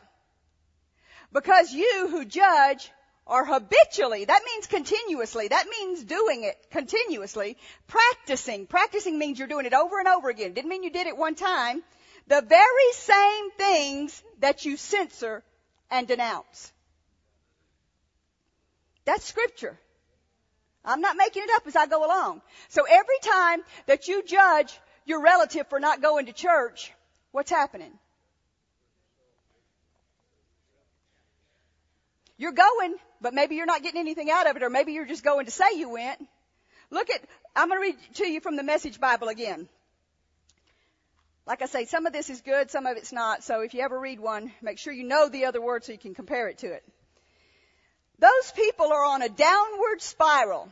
[1.33, 2.89] Because you who judge
[3.27, 8.67] are habitually, that means continuously, that means doing it continuously, practicing.
[8.67, 10.53] Practicing means you're doing it over and over again.
[10.53, 11.83] Didn't mean you did it one time.
[12.27, 15.43] The very same things that you censor
[15.89, 16.71] and denounce.
[19.11, 19.77] That's scripture.
[20.85, 22.41] I'm not making it up as I go along.
[22.69, 26.93] So every time that you judge your relative for not going to church,
[27.33, 27.91] what's happening?
[32.37, 35.25] You're going, but maybe you're not getting anything out of it, or maybe you're just
[35.25, 36.25] going to say you went.
[36.89, 37.19] Look at,
[37.53, 39.67] I'm going to read to you from the Message Bible again.
[41.45, 43.43] Like I say, some of this is good, some of it's not.
[43.43, 45.97] So if you ever read one, make sure you know the other word so you
[45.97, 46.85] can compare it to it.
[48.21, 50.69] Those people are on a downward spiral.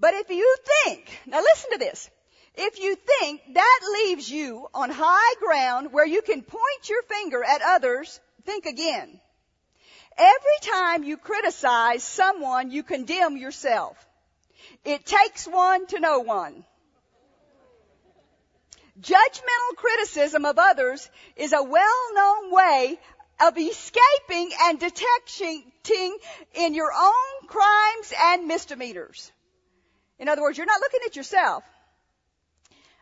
[0.00, 2.10] But if you think, now listen to this.
[2.56, 7.42] If you think that leaves you on high ground where you can point your finger
[7.44, 9.20] at others, think again.
[10.18, 13.96] Every time you criticize someone, you condemn yourself.
[14.84, 16.64] It takes one to know one.
[19.00, 22.98] Judgmental criticism of others is a well-known way
[23.42, 26.16] of escaping and detecting
[26.54, 29.32] in your own crimes and misdemeanors.
[30.18, 31.64] In other words, you're not looking at yourself.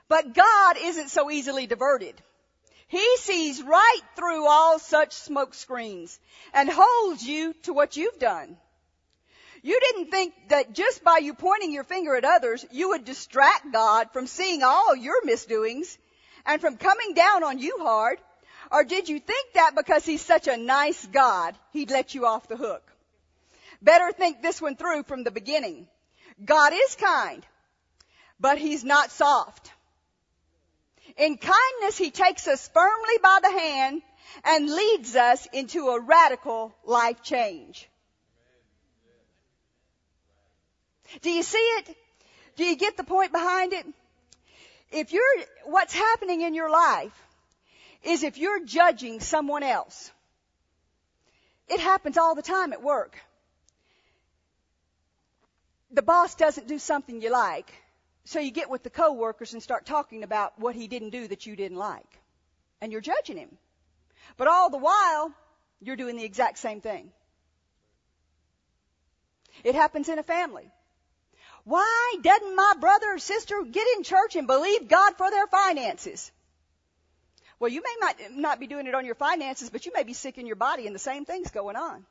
[0.09, 2.15] But God isn't so easily diverted.
[2.89, 6.19] He sees right through all such smoke screens
[6.53, 8.57] and holds you to what you've done.
[9.63, 13.73] You didn't think that just by you pointing your finger at others, you would distract
[13.73, 15.99] God from seeing all your misdoings
[16.47, 18.19] and from coming down on you hard.
[18.71, 22.49] Or did you think that because He's such a nice God, He'd let you off
[22.49, 22.83] the hook?
[23.83, 25.89] Better think this one through from the beginning.
[26.45, 27.45] God is kind,
[28.39, 29.73] but He's not soft.
[31.17, 34.03] In kindness, He takes us firmly by the hand
[34.45, 37.89] and leads us into a radical life change.
[41.23, 41.97] Do you see it?
[42.57, 43.87] Do you get the point behind it?
[44.93, 45.23] If you're,
[45.65, 47.13] what's happening in your life
[48.03, 50.11] is if you're judging someone else,
[51.69, 53.17] it happens all the time at work.
[55.93, 57.73] The boss doesn't do something you like,
[58.25, 61.47] so you get with the coworkers and start talking about what he didn't do that
[61.47, 62.19] you didn't like.
[62.81, 63.57] And you're judging him.
[64.37, 65.33] But all the while,
[65.81, 67.11] you're doing the exact same thing.
[69.65, 70.71] It happens in a family.
[71.65, 76.33] Why doesn't my brother or sister get in church and believe God for their finances?
[77.61, 80.15] Well, you may not, not be doing it on your finances, but you may be
[80.15, 82.05] sick in your body and the same thing's going on.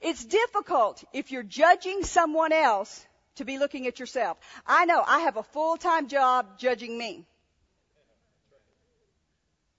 [0.00, 4.38] It's difficult if you're judging someone else to be looking at yourself.
[4.66, 7.26] I know I have a full-time job judging me.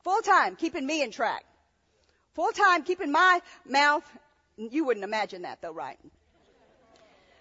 [0.04, 1.44] Full-time keeping me in track.
[2.36, 4.04] Full-time keeping my mouth,
[4.58, 5.98] you wouldn't imagine that though, right?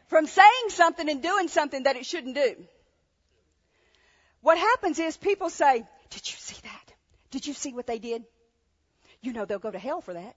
[0.06, 2.56] From saying something and doing something that it shouldn't do.
[4.44, 6.92] What happens is people say, did you see that?
[7.30, 8.24] Did you see what they did?
[9.22, 10.36] You know they'll go to hell for that.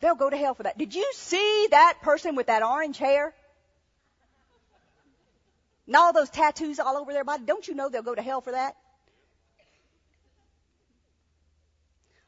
[0.00, 0.78] They'll go to hell for that.
[0.78, 3.34] Did you see that person with that orange hair?
[5.86, 7.42] And all those tattoos all over their body?
[7.44, 8.76] Don't you know they'll go to hell for that?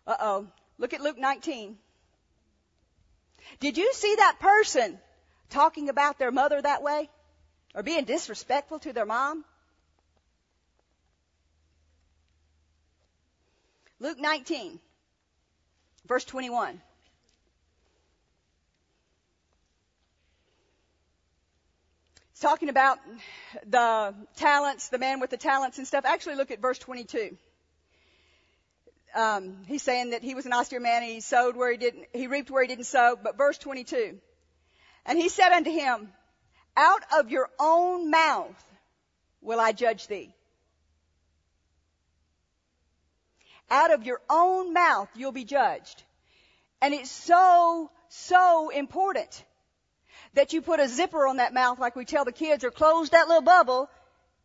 [0.07, 0.47] Uh oh.
[0.77, 1.79] Look at Luke 19.
[3.59, 4.99] Did you see that person
[5.49, 7.09] talking about their mother that way?
[7.75, 9.45] Or being disrespectful to their mom?
[14.01, 14.81] Luke 19,
[16.07, 16.81] verse 21.
[22.31, 22.99] It's talking about
[23.67, 26.07] the talents, the man with the talents and stuff.
[26.07, 27.37] Actually, look at verse 22.
[29.15, 32.07] Um, he's saying that he was an austere man and he sowed where he didn't,
[32.15, 33.19] he reaped where he didn't sow.
[33.23, 34.19] But verse 22.
[35.05, 36.09] And he said unto him,
[36.77, 38.65] out of your own mouth
[39.41, 40.33] will I judge thee.
[43.71, 46.03] Out of your own mouth you'll be judged.
[46.83, 49.45] And it's so, so important
[50.35, 53.11] that you put a zipper on that mouth like we tell the kids or close
[53.11, 53.91] that little bubble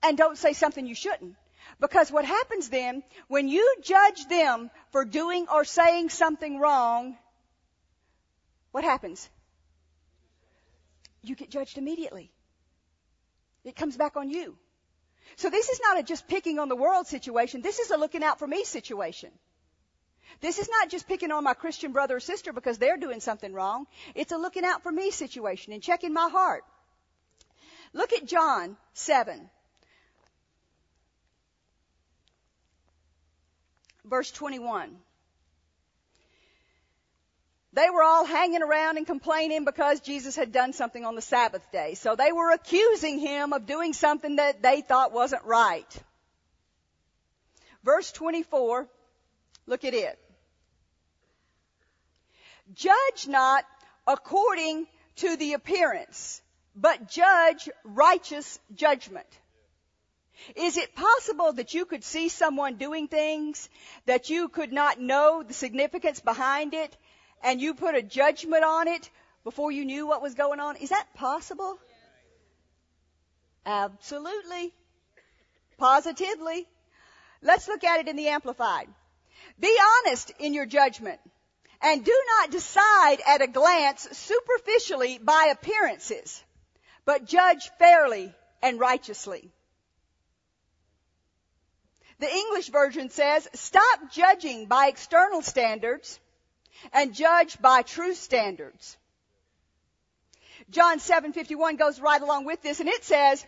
[0.03, 1.35] and don't say something you shouldn't.
[1.79, 7.17] Because what happens then, when you judge them for doing or saying something wrong,
[8.71, 9.29] what happens?
[11.27, 12.31] You get judged immediately.
[13.63, 14.57] It comes back on you.
[15.37, 17.61] So this is not a just picking on the world situation.
[17.61, 19.31] This is a looking out for me situation.
[20.41, 23.53] This is not just picking on my Christian brother or sister because they're doing something
[23.53, 23.87] wrong.
[24.13, 26.63] It's a looking out for me situation and checking my heart.
[27.93, 29.49] Look at John 7.
[34.03, 34.95] Verse 21.
[37.75, 41.69] They were all hanging around and complaining because Jesus had done something on the Sabbath
[41.73, 41.95] day.
[41.95, 46.03] So they were accusing him of doing something that they thought wasn't right.
[47.83, 48.87] Verse 24,
[49.67, 50.17] look at it.
[52.73, 53.65] Judge not
[54.07, 56.41] according to the appearance,
[56.77, 59.27] but judge righteous judgment.
[60.55, 63.69] Is it possible that you could see someone doing things
[64.05, 66.95] that you could not know the significance behind it
[67.45, 69.09] and you put a judgment on it
[69.43, 70.75] before you knew what was going on?
[70.77, 71.77] Is that possible?
[73.65, 74.73] Absolutely.
[75.77, 76.67] Positively.
[77.43, 78.87] Let's look at it in the Amplified.
[79.59, 79.77] Be
[80.07, 81.19] honest in your judgment
[81.81, 86.43] and do not decide at a glance superficially by appearances,
[87.05, 89.51] but judge fairly and righteously.
[92.17, 96.19] The English version says, stop judging by external standards
[96.93, 98.97] and judge by true standards.
[100.69, 103.45] John 7:51 goes right along with this and it says,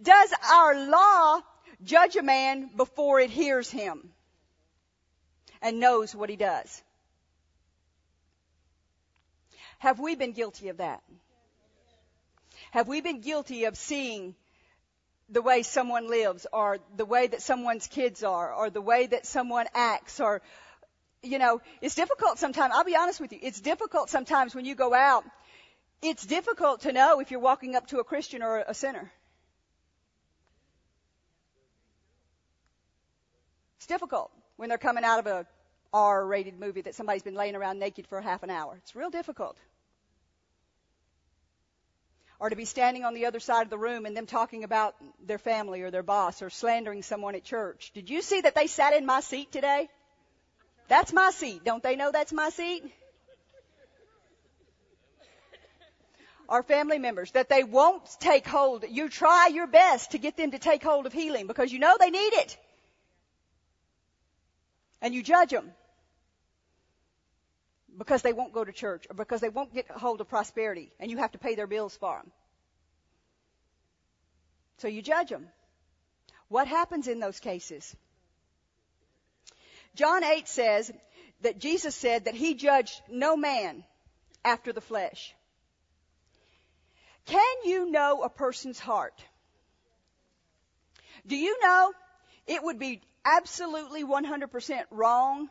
[0.00, 1.40] "Does our law
[1.82, 4.12] judge a man before it hears him
[5.60, 6.82] and knows what he does?"
[9.78, 11.02] Have we been guilty of that?
[12.70, 14.34] Have we been guilty of seeing
[15.28, 19.26] the way someone lives or the way that someone's kids are or the way that
[19.26, 20.42] someone acts or
[21.24, 22.72] you know, it's difficult sometimes.
[22.74, 23.38] I'll be honest with you.
[23.42, 25.24] It's difficult sometimes when you go out.
[26.02, 29.10] It's difficult to know if you're walking up to a Christian or a sinner.
[33.78, 35.46] It's difficult when they're coming out of a
[35.92, 38.76] R-rated movie that somebody's been laying around naked for half an hour.
[38.82, 39.56] It's real difficult.
[42.40, 44.96] Or to be standing on the other side of the room and them talking about
[45.24, 47.92] their family or their boss or slandering someone at church.
[47.94, 49.88] Did you see that they sat in my seat today?
[50.88, 51.64] That's my seat.
[51.64, 52.84] Don't they know that's my seat?
[56.48, 58.84] Our family members, that they won't take hold.
[58.88, 61.96] You try your best to get them to take hold of healing because you know
[61.98, 62.58] they need it.
[65.00, 65.70] And you judge them
[67.96, 71.10] because they won't go to church or because they won't get hold of prosperity and
[71.10, 72.30] you have to pay their bills for them.
[74.78, 75.48] So you judge them.
[76.48, 77.96] What happens in those cases?
[79.94, 80.90] John 8 says
[81.42, 83.84] that Jesus said that he judged no man
[84.44, 85.34] after the flesh.
[87.26, 89.22] Can you know a person's heart?
[91.26, 91.92] Do you know
[92.46, 95.48] it would be absolutely 100% wrong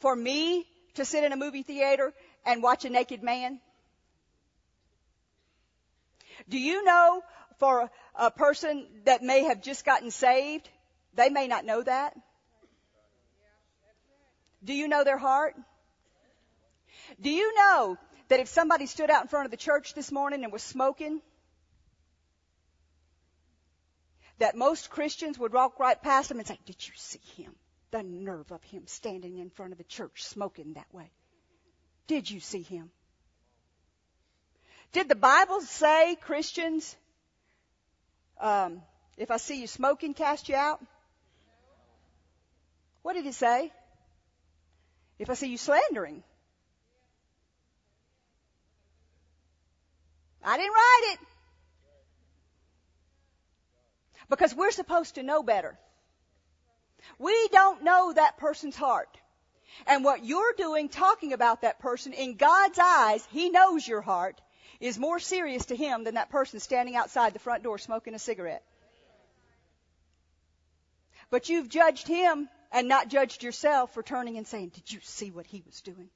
[0.00, 2.12] for me to sit in a movie theater
[2.46, 3.60] and watch a naked man?
[6.48, 7.22] Do you know
[7.58, 10.68] for a person that may have just gotten saved,
[11.14, 12.16] they may not know that?
[14.64, 15.56] Do you know their heart?
[17.20, 17.98] Do you know
[18.28, 21.20] that if somebody stood out in front of the church this morning and was smoking,
[24.38, 27.54] that most Christians would walk right past them and say, Did you see him?
[27.90, 31.10] The nerve of him standing in front of the church smoking that way.
[32.06, 32.90] Did you see him?
[34.92, 36.96] Did the Bible say, Christians,
[38.40, 38.82] um,
[39.16, 40.80] if I see you smoking, cast you out?
[43.02, 43.72] What did it say?
[45.22, 46.22] If I see you slandering.
[50.44, 51.18] I didn't write it.
[54.28, 55.78] Because we're supposed to know better.
[57.18, 59.18] We don't know that person's heart.
[59.86, 64.40] And what you're doing talking about that person in God's eyes, He knows your heart,
[64.80, 68.18] is more serious to Him than that person standing outside the front door smoking a
[68.18, 68.64] cigarette.
[71.30, 75.30] But you've judged Him and not judged yourself for turning and saying, Did you see
[75.30, 76.08] what he was doing?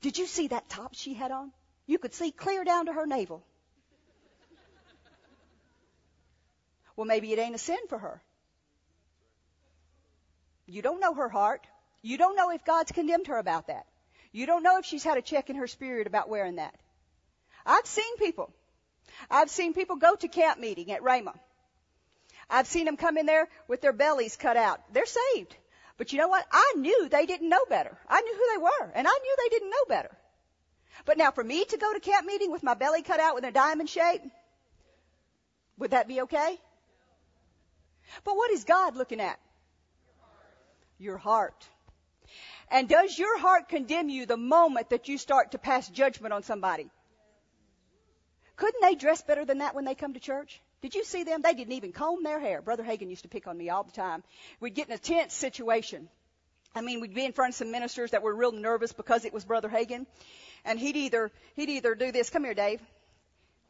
[0.00, 1.52] Did you see that top she had on?
[1.86, 3.44] You could see clear down to her navel.
[6.96, 8.22] Well, maybe it ain't a sin for her.
[10.66, 11.66] You don't know her heart.
[12.02, 13.86] You don't know if God's condemned her about that.
[14.32, 16.74] You don't know if she's had a check in her spirit about wearing that.
[17.64, 18.52] I've seen people.
[19.30, 21.34] I've seen people go to camp meeting at Rhema.
[22.52, 24.80] I've seen them come in there with their bellies cut out.
[24.92, 25.56] They're saved.
[25.96, 26.46] But you know what?
[26.52, 27.96] I knew they didn't know better.
[28.08, 30.10] I knew who they were, and I knew they didn't know better.
[31.06, 33.44] But now for me to go to camp meeting with my belly cut out with
[33.44, 34.20] a diamond shape,
[35.78, 36.60] would that be okay?
[38.24, 39.40] But what is God looking at?
[40.98, 41.66] Your heart.
[42.70, 46.42] And does your heart condemn you the moment that you start to pass judgment on
[46.42, 46.90] somebody?
[48.56, 50.60] Couldn't they dress better than that when they come to church?
[50.82, 51.42] Did you see them?
[51.42, 52.60] They didn't even comb their hair.
[52.60, 54.24] Brother Hagin used to pick on me all the time.
[54.60, 56.08] We'd get in a tense situation.
[56.74, 59.32] I mean, we'd be in front of some ministers that were real nervous because it
[59.32, 60.06] was Brother Hagin.
[60.64, 62.30] And he'd either, he'd either do this.
[62.30, 62.80] Come here, Dave.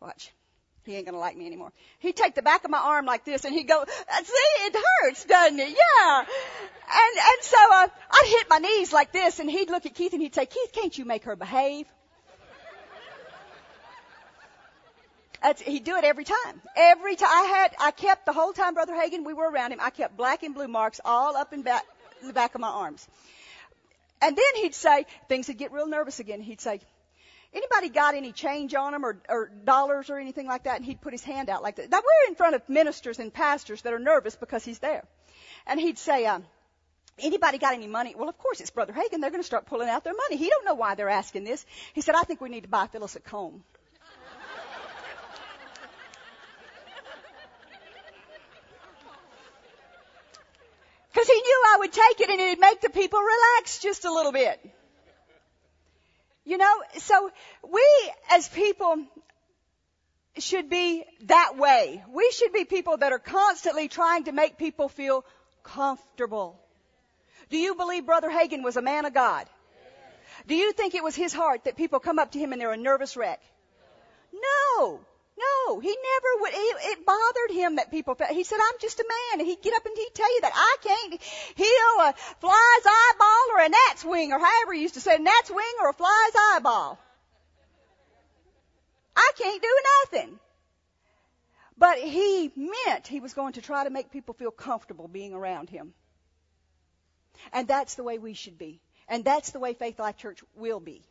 [0.01, 0.33] Watch.
[0.85, 1.73] He ain't gonna like me anymore.
[2.01, 5.25] He'd take the back of my arm like this and he'd go, see, it hurts,
[5.25, 5.69] doesn't it?
[5.69, 6.19] Yeah.
[6.19, 10.13] And, and so, uh, I'd hit my knees like this and he'd look at Keith
[10.13, 11.87] and he'd say, Keith, can't you make her behave?
[15.43, 16.63] That's, he'd do it every time.
[16.77, 19.81] Every time I had, I kept the whole time Brother Hagin, we were around him,
[19.83, 21.85] I kept black and blue marks all up in back,
[22.21, 23.07] in the back of my arms.
[24.21, 26.41] And then he'd say, things would get real nervous again.
[26.41, 26.81] He'd say,
[27.53, 30.77] anybody got any change on them or, or dollars or anything like that?
[30.77, 31.91] And he'd put his hand out like that.
[31.91, 35.03] Now we're in front of ministers and pastors that are nervous because he's there.
[35.67, 36.45] And he'd say, um,
[37.19, 38.15] anybody got any money?
[38.17, 39.21] Well, of course it's Brother Hagin.
[39.21, 40.37] They're going to start pulling out their money.
[40.37, 41.67] He don't know why they're asking this.
[41.95, 43.65] He said, I think we need to buy Phyllis a comb.
[51.73, 54.61] I would take it and it'd make the people relax just a little bit.
[56.45, 57.31] You know, so
[57.69, 59.05] we as people
[60.39, 62.03] should be that way.
[62.13, 65.25] We should be people that are constantly trying to make people feel
[65.63, 66.59] comfortable.
[67.51, 69.47] Do you believe Brother Hagin was a man of God?
[70.47, 72.73] Do you think it was his heart that people come up to him and they're
[72.73, 73.41] a nervous wreck?
[74.33, 75.01] No.
[75.37, 76.53] No, he never would.
[76.53, 78.15] It, it bothered him that people.
[78.15, 80.41] Felt, he said, "I'm just a man," and he'd get up and he'd tell you
[80.43, 81.23] that I can't
[81.55, 85.17] heal a uh, fly's eyeball or a gnat's wing, or however he used to say,
[85.17, 86.99] a gnat's wing or a fly's eyeball.
[89.17, 90.39] I can't do nothing.
[91.79, 95.71] But he meant he was going to try to make people feel comfortable being around
[95.71, 95.95] him.
[97.53, 98.81] And that's the way we should be.
[99.09, 101.03] And that's the way Faith Life Church will be.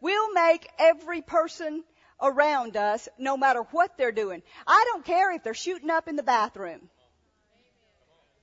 [0.00, 1.84] We'll make every person
[2.22, 4.42] around us no matter what they're doing.
[4.66, 6.88] I don't care if they're shooting up in the bathroom.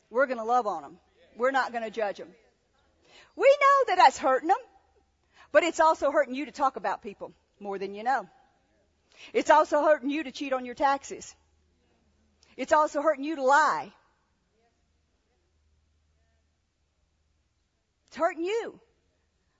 [0.10, 0.98] We're going to love on them.
[1.38, 2.30] We're not going to judge them.
[3.36, 4.58] We know that that's hurting them,
[5.52, 8.28] but it's also hurting you to talk about people more than you know.
[9.34, 11.36] It's also hurting you to cheat on your taxes.
[12.56, 13.94] It's also hurting you to lie.
[18.08, 18.80] It's hurting you.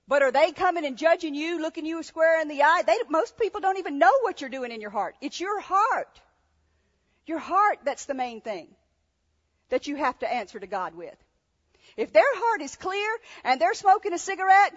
[0.08, 2.82] But are they coming and judging you, looking you square in the eye?
[2.86, 5.14] They, most people don't even know what you're doing in your heart.
[5.20, 6.20] It's your heart.
[7.26, 8.68] Your heart that's the main thing
[9.68, 11.14] that you have to answer to God with.
[11.98, 13.10] If their heart is clear
[13.44, 14.72] and they're smoking a cigarette,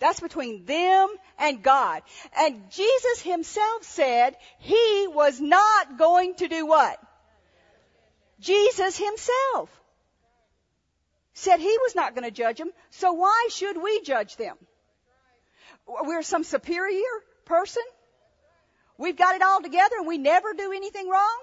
[0.00, 1.08] that's between them
[1.38, 2.02] and God.
[2.36, 6.98] And Jesus himself said he was not going to do what?
[8.40, 9.70] Jesus himself
[11.34, 14.56] said he was not going to judge them, so why should we judge them?
[15.86, 17.02] We're some superior
[17.44, 17.82] person?
[18.96, 21.38] We've got it all together and we never do anything wrong?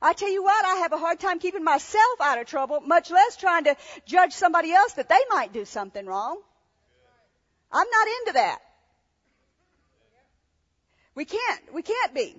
[0.00, 3.10] I tell you what, I have a hard time keeping myself out of trouble, much
[3.10, 6.40] less trying to judge somebody else that they might do something wrong.
[7.72, 8.58] I'm not into that.
[11.16, 12.36] We can't, we can't be.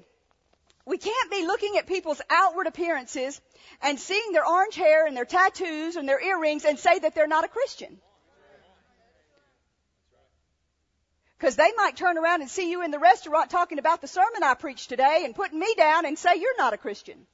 [0.90, 3.40] We can't be looking at people's outward appearances
[3.80, 7.28] and seeing their orange hair and their tattoos and their earrings and say that they're
[7.28, 8.00] not a Christian.
[11.38, 14.42] Because they might turn around and see you in the restaurant talking about the sermon
[14.42, 17.28] I preached today and putting me down and say you're not a Christian.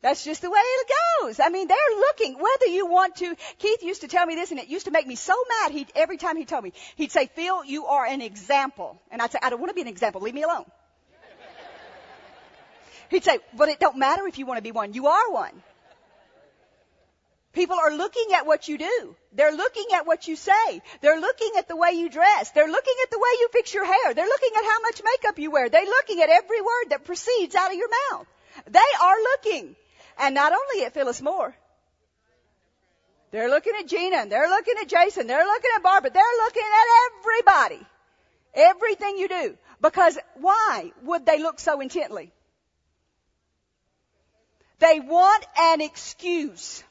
[0.00, 0.90] That's just the way it
[1.22, 1.40] goes.
[1.40, 4.60] I mean, they're looking, whether you want to, Keith used to tell me this and
[4.60, 5.72] it used to make me so mad.
[5.72, 9.00] He, every time he told me, he'd say, Phil, you are an example.
[9.10, 10.20] And I'd say, I don't want to be an example.
[10.20, 10.64] Leave me alone.
[13.10, 14.92] He'd say, but it don't matter if you want to be one.
[14.92, 15.62] You are one.
[17.52, 19.16] People are looking at what you do.
[19.32, 20.82] They're looking at what you say.
[21.00, 22.50] They're looking at the way you dress.
[22.50, 24.14] They're looking at the way you fix your hair.
[24.14, 25.68] They're looking at how much makeup you wear.
[25.68, 28.26] They're looking at every word that proceeds out of your mouth.
[28.68, 29.74] They are looking.
[30.18, 31.56] And not only at Phyllis Moore.
[33.30, 35.26] They're looking at Gina and they're looking at Jason.
[35.26, 36.10] They're looking at Barbara.
[36.10, 36.86] They're looking at
[37.20, 37.86] everybody.
[38.54, 39.58] Everything you do.
[39.80, 42.32] Because why would they look so intently?
[44.78, 46.82] They want an excuse.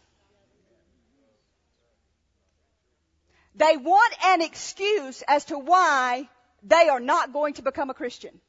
[3.55, 6.30] They want an excuse as to why
[6.63, 8.39] they are not going to become a Christian.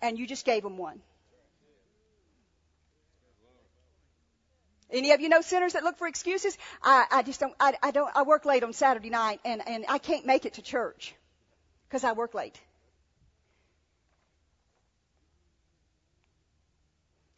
[0.00, 1.00] And you just gave them one.
[4.90, 6.56] Any of you know sinners that look for excuses?
[6.82, 9.84] I, I just don't, I, I don't, I work late on Saturday night and, and
[9.88, 11.14] I can't make it to church
[11.88, 12.58] because I work late.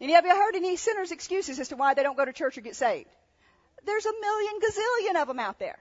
[0.01, 2.57] Any of you heard any sinners' excuses as to why they don't go to church
[2.57, 3.11] or get saved?
[3.85, 5.79] There's a million gazillion of them out there.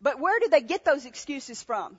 [0.00, 1.98] But where did they get those excuses from?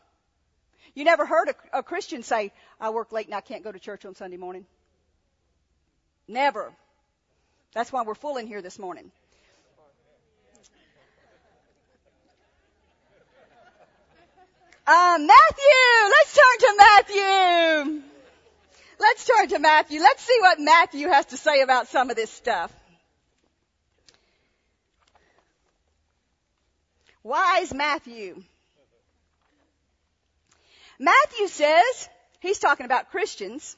[0.94, 3.80] You never heard a, a Christian say, I work late and I can't go to
[3.80, 4.66] church on Sunday morning.
[6.28, 6.72] Never.
[7.74, 9.12] That's why we're full in here this morning.
[14.88, 16.10] Uh, Matthew!
[16.10, 18.02] Let's turn to Matthew!
[19.00, 20.00] Let's turn to Matthew.
[20.02, 22.74] Let's see what Matthew has to say about some of this stuff.
[27.22, 28.42] Wise Matthew.
[30.98, 32.10] Matthew says,
[32.40, 33.78] he's talking about Christians,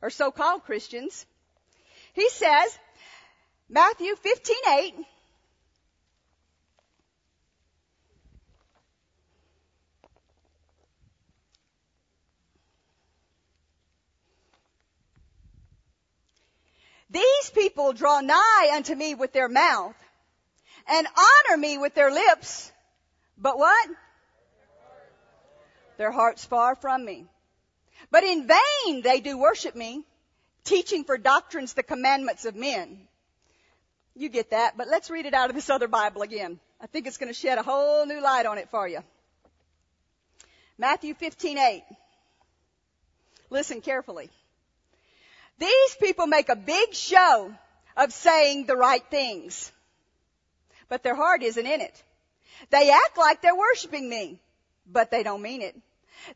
[0.00, 1.26] or so-called Christians.
[2.14, 2.78] He says,
[3.72, 5.06] Matthew 15:8.
[17.08, 19.96] These people draw nigh unto me with their mouth
[20.86, 22.70] and honor me with their lips,
[23.38, 23.88] but what?
[25.96, 27.26] Their hearts far from me.
[28.10, 30.04] But in vain they do worship me,
[30.64, 33.08] teaching for doctrines the commandments of men.
[34.14, 36.60] You get that, but let's read it out of this other Bible again.
[36.80, 39.00] I think it's going to shed a whole new light on it for you.
[40.76, 41.82] Matthew 15:8.
[43.50, 44.30] Listen carefully.
[45.58, 47.54] These people make a big show
[47.96, 49.70] of saying the right things,
[50.88, 52.02] but their heart isn't in it.
[52.70, 54.40] They act like they're worshiping me,
[54.86, 55.76] but they don't mean it.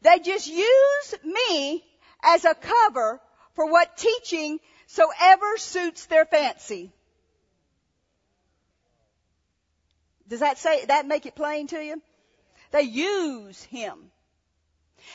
[0.03, 1.85] They just use me
[2.22, 3.20] as a cover
[3.55, 6.93] for what teaching so ever suits their fancy.
[10.29, 12.03] Does that say, that make it plain to you?
[12.72, 14.11] They use him.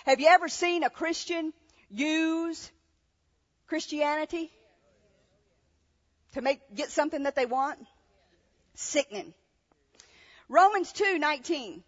[0.05, 1.53] Have you ever seen a Christian
[1.89, 2.71] use
[3.67, 4.49] Christianity
[6.33, 7.79] to make, get something that they want?
[8.75, 9.33] Sickening.
[10.47, 11.83] Romans 2, 19.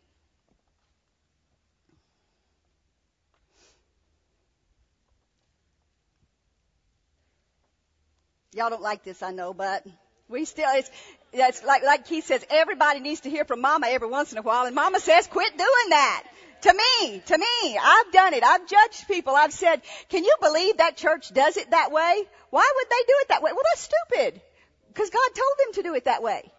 [8.53, 9.85] Y'all don't like this, I know, but
[10.29, 10.89] we still, it's,
[11.33, 14.41] it's like, like Keith says, everybody needs to hear from mama every once in a
[14.41, 16.23] while, and mama says, quit doing that.
[16.61, 18.43] To me, to me, I've done it.
[18.43, 19.35] I've judged people.
[19.35, 22.23] I've said, can you believe that church does it that way?
[22.51, 23.51] Why would they do it that way?
[23.51, 24.41] Well, that's stupid.
[24.87, 26.49] Because God told them to do it that way.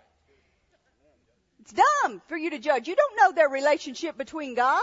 [1.60, 2.86] It's dumb for you to judge.
[2.86, 4.82] You don't know their relationship between God.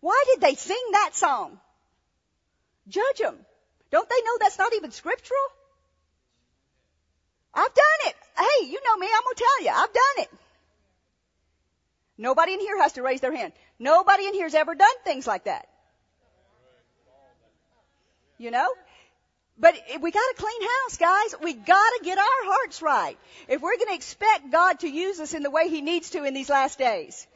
[0.00, 1.58] Why did they sing that song?
[2.88, 3.36] Judge them.
[3.90, 5.38] Don't they know that's not even scriptural?
[7.54, 8.16] I've done it.
[8.36, 10.30] Hey, you know me, I'm gonna tell you, I've done it.
[12.18, 13.52] Nobody in here has to raise their hand.
[13.78, 15.68] Nobody in here has ever done things like that.
[18.38, 18.68] You know?
[19.60, 21.34] But we got a clean house, guys.
[21.42, 23.18] We got to get our hearts right.
[23.48, 26.22] If we're going to expect God to use us in the way He needs to
[26.22, 27.26] in these last days,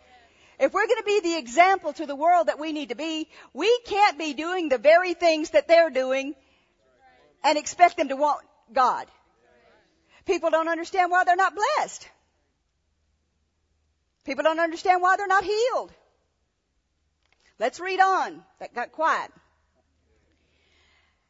[0.60, 3.28] if we're going to be the example to the world that we need to be,
[3.52, 6.36] we can't be doing the very things that they're doing
[7.42, 8.40] and expect them to want
[8.72, 9.06] God.
[10.24, 12.08] People don't understand why they're not blessed.
[14.24, 15.92] People don't understand why they're not healed.
[17.58, 18.42] Let's read on.
[18.60, 19.32] That got quiet.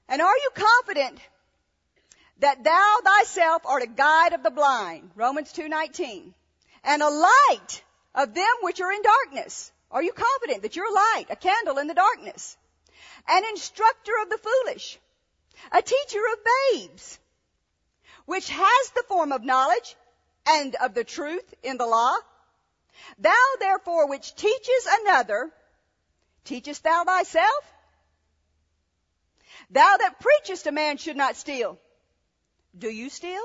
[0.09, 1.18] And are you confident
[2.40, 5.11] that thou thyself art a guide of the blind?
[5.14, 6.34] Romans 2:19.
[6.84, 7.82] And a light
[8.14, 9.72] of them which are in darkness.
[9.90, 12.57] Are you confident that you're a light, a candle in the darkness?
[13.28, 14.99] An instructor of the foolish,
[15.70, 17.18] a teacher of babes,
[18.26, 19.96] which has the form of knowledge
[20.46, 22.14] and of the truth in the law.
[23.18, 25.50] Thou therefore which teaches another,
[26.44, 27.72] teachest thou thyself?
[29.70, 31.78] Thou that preachest a man should not steal.
[32.76, 33.42] Do you steal?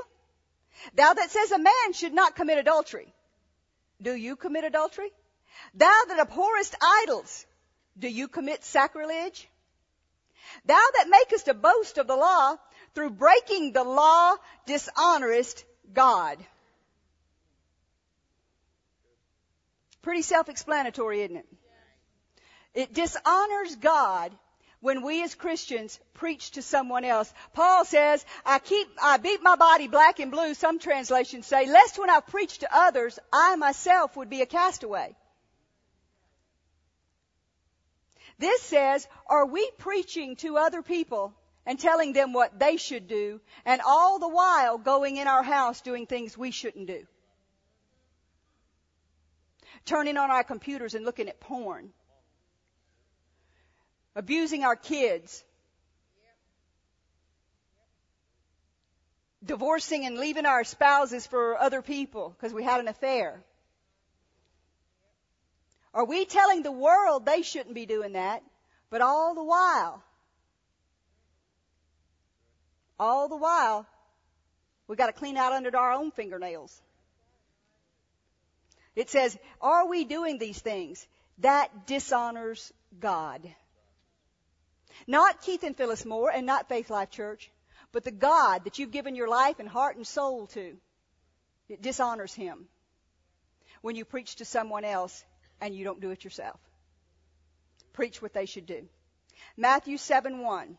[0.93, 3.13] Thou that says a man should not commit adultery.
[4.01, 5.11] Do you commit adultery?
[5.73, 7.45] Thou that abhorrest idols.
[7.97, 9.47] Do you commit sacrilege?
[10.65, 12.57] Thou that makest a boast of the law,
[12.97, 14.33] through breaking the law
[14.65, 16.39] dishonorest God.
[20.01, 21.45] Pretty self-explanatory, isn't it?
[22.73, 24.31] It dishonors God
[24.79, 27.31] when we as Christians preach to someone else.
[27.53, 31.99] Paul says, I keep, I beat my body black and blue, some translations say, lest
[31.99, 35.15] when I preach to others, I myself would be a castaway.
[38.39, 41.35] This says, are we preaching to other people
[41.67, 45.81] and telling them what they should do and all the while going in our house
[45.81, 47.05] doing things we shouldn't do?
[49.85, 51.91] Turning on our computers and looking at porn
[54.17, 55.43] abusing our kids,
[59.45, 63.43] divorcing and leaving our spouses for other people because we had an affair.
[65.93, 68.41] Are we telling the world they shouldn't be doing that,
[68.89, 70.03] but all the while,
[72.99, 73.85] all the while,
[74.87, 76.81] we got to clean out under our own fingernails.
[78.95, 81.05] It says, are we doing these things?
[81.39, 83.41] That dishonors God.
[85.05, 87.51] Not Keith and Phyllis Moore and not Faith Life Church,
[87.91, 90.75] but the God that you've given your life and heart and soul to.
[91.69, 92.67] It dishonors Him
[93.81, 95.23] when you preach to someone else
[95.61, 96.59] and you don't do it yourself.
[97.93, 98.87] Preach what they should do.
[99.55, 100.77] Matthew 7 1.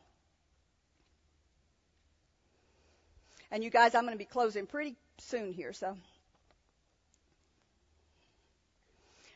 [3.51, 5.97] And you guys, I'm going to be closing pretty soon here, so.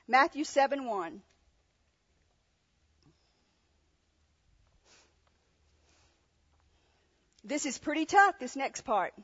[0.07, 1.23] Matthew 7 1.
[7.45, 9.15] This is pretty tough, this next part.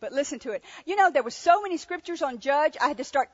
[0.00, 0.64] But listen to it.
[0.86, 3.28] You know, there were so many scriptures on judge, I had to start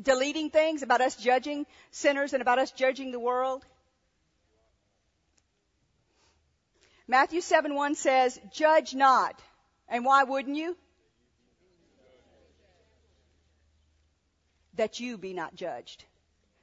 [0.00, 3.64] deleting things about us judging sinners and about us judging the world.
[7.06, 9.40] Matthew 7 1 says, Judge not.
[9.92, 10.74] And why wouldn't you?
[14.76, 16.06] That you be not judged.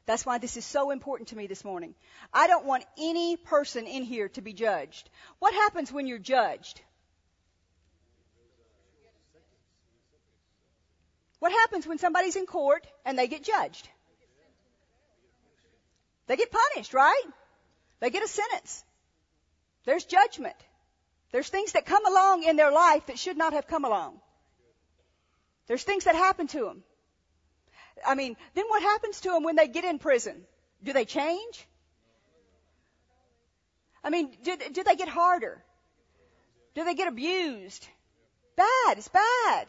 [0.07, 1.93] That's why this is so important to me this morning.
[2.33, 5.07] I don't want any person in here to be judged.
[5.37, 6.81] What happens when you're judged?
[11.37, 13.87] What happens when somebody's in court and they get judged?
[16.25, 17.23] They get punished, right?
[17.99, 18.83] They get a sentence.
[19.85, 20.55] There's judgment.
[21.31, 24.19] There's things that come along in their life that should not have come along.
[25.67, 26.83] There's things that happen to them.
[28.05, 30.45] I mean, then what happens to them when they get in prison?
[30.83, 31.67] Do they change?
[34.03, 35.63] I mean, do, do they get harder?
[36.73, 37.87] Do they get abused?
[38.55, 38.97] Bad.
[38.97, 39.67] It's bad.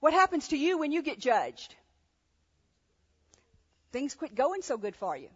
[0.00, 1.74] What happens to you when you get judged?
[3.92, 5.30] Things quit going so good for you.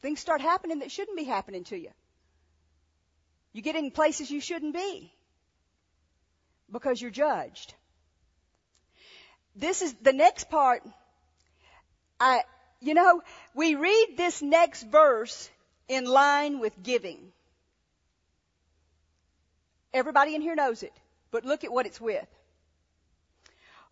[0.00, 1.90] Things start happening that shouldn't be happening to you.
[3.52, 5.12] You get in places you shouldn't be
[6.70, 7.74] because you're judged
[9.54, 10.82] this is the next part.
[12.18, 12.42] I,
[12.80, 13.22] you know,
[13.54, 15.50] we read this next verse
[15.88, 17.32] in line with giving.
[19.92, 20.92] Everybody in here knows it,
[21.30, 22.26] but look at what it's with.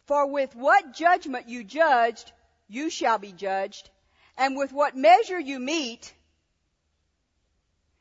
[0.07, 2.33] For with what judgment you judged,
[2.69, 3.91] you shall be judged,
[4.39, 6.13] and with what measure you meet,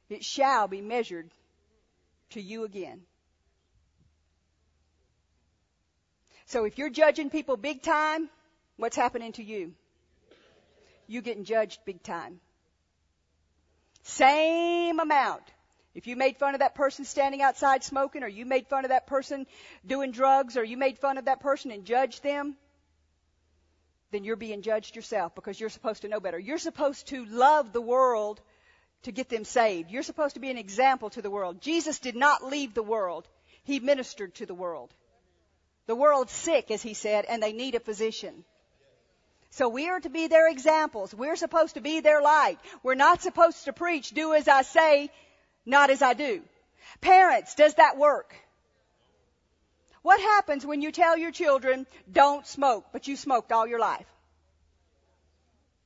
[0.09, 1.29] it shall be measured
[2.31, 3.01] to you again.
[6.45, 8.29] So if you're judging people big time,
[8.77, 9.73] what's happening to you?
[11.07, 12.39] You getting judged big time.
[14.03, 15.43] Same amount.
[15.93, 18.89] If you made fun of that person standing outside smoking, or you made fun of
[18.89, 19.45] that person
[19.85, 22.55] doing drugs, or you made fun of that person and judged them,
[24.11, 26.39] then you're being judged yourself because you're supposed to know better.
[26.39, 28.41] You're supposed to love the world
[29.03, 29.89] to get them saved.
[29.91, 31.61] You're supposed to be an example to the world.
[31.61, 33.27] Jesus did not leave the world.
[33.63, 34.93] He ministered to the world.
[35.87, 38.43] The world's sick, as he said, and they need a physician.
[39.51, 41.13] So we are to be their examples.
[41.13, 42.59] We're supposed to be their light.
[42.83, 45.09] We're not supposed to preach, do as I say,
[45.65, 46.43] not as I do.
[47.01, 48.35] Parents, does that work?
[50.01, 54.05] What happens when you tell your children, don't smoke, but you smoked all your life?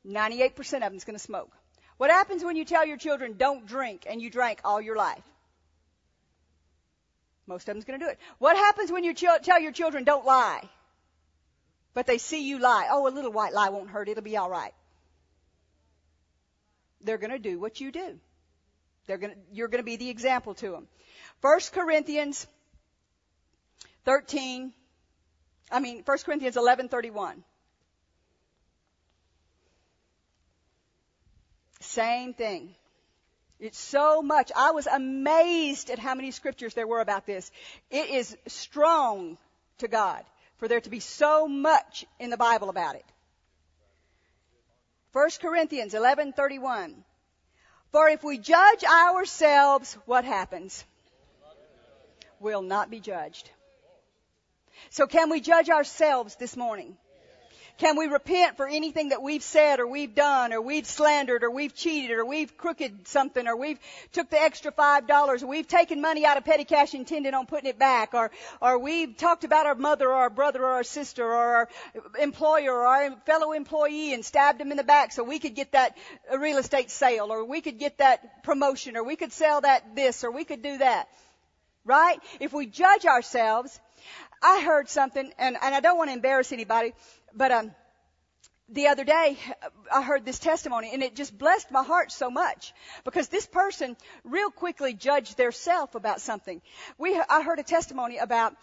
[0.05, 1.51] 98% of them's going to smoke.
[1.97, 5.23] What happens when you tell your children, don't drink, and you drank all your life?
[7.45, 8.19] Most of them's going to do it.
[8.39, 10.69] What happens when you ch- tell your children don't lie?
[11.93, 12.87] But they see you lie.
[12.89, 14.09] Oh, a little white lie won't hurt.
[14.09, 14.73] It'll be all right.
[17.01, 18.19] They're going to do what you do.
[19.05, 20.87] They're to, you're going to be the example to them.
[21.41, 22.47] First Corinthians
[24.05, 24.71] 13,
[25.69, 27.43] I mean, 1 Corinthians 11:31.
[31.83, 32.75] Same thing.
[33.59, 34.51] It's so much.
[34.55, 37.51] I was amazed at how many scriptures there were about this.
[37.89, 39.37] It is strong
[39.77, 40.23] to God
[40.57, 43.05] for there to be so much in the Bible about it.
[45.13, 47.03] 1 Corinthians 11:31.
[47.91, 50.83] For if we judge ourselves, what happens?
[52.39, 53.49] We'll not be judged.
[54.89, 56.97] So can we judge ourselves this morning?
[57.79, 61.49] Can we repent for anything that we've said or we've done or we've slandered or
[61.49, 63.79] we've cheated or we've crooked something or we've
[64.11, 67.47] took the extra five dollars or we've taken money out of petty cash intended on
[67.47, 68.29] putting it back or,
[68.61, 71.69] or we've talked about our mother or our brother or our sister or our
[72.19, 75.71] employer or our fellow employee and stabbed him in the back so we could get
[75.71, 75.97] that
[76.37, 80.23] real estate sale or we could get that promotion or we could sell that this
[80.23, 81.07] or we could do that.
[81.85, 82.19] Right?
[82.39, 83.77] If we judge ourselves,
[84.43, 86.93] I heard something, and, and I don't want to embarrass anybody,
[87.33, 87.71] but um,
[88.69, 89.37] the other day
[89.93, 92.73] I heard this testimony, and it just blessed my heart so much
[93.03, 96.61] because this person real quickly judged their self about something.
[96.97, 98.55] We I heard a testimony about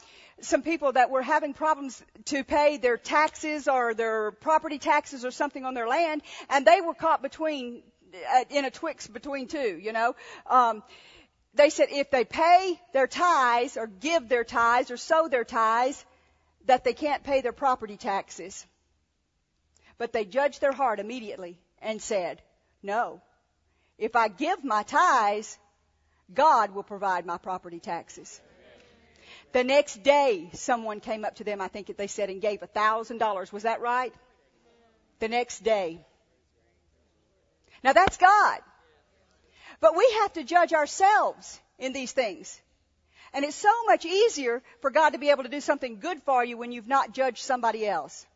[0.43, 5.31] some people that were having problems to pay their taxes or their property taxes or
[5.31, 7.83] something on their land, and they were caught between
[8.15, 10.15] uh, in a twix between two, you know.
[10.47, 10.83] Um,
[11.55, 16.05] they said if they pay their tithes or give their tithes or sow their tithes,
[16.67, 18.67] that they can't pay their property taxes.
[19.99, 22.41] But they judged their heart immediately and said,
[22.83, 23.21] no,
[23.99, 25.59] if I give my tithes,
[26.33, 28.41] God will provide my property taxes.
[29.53, 32.67] The next day, someone came up to them, I think they said, and gave a
[32.69, 33.53] thousand dollars.
[33.53, 34.15] Was that right?
[35.19, 36.01] The next day.
[37.83, 38.61] Now that's God.
[39.81, 42.61] But we have to judge ourselves in these things.
[43.33, 46.45] And it's so much easier for God to be able to do something good for
[46.45, 48.27] you when you've not judged somebody else.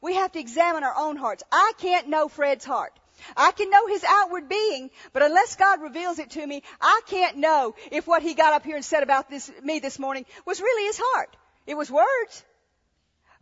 [0.00, 1.42] We have to examine our own hearts.
[1.50, 2.92] I can't know Fred's heart.
[3.36, 7.38] I can know his outward being, but unless God reveals it to me, I can't
[7.38, 10.60] know if what he got up here and said about this, me this morning was
[10.60, 11.36] really his heart.
[11.66, 12.44] It was words.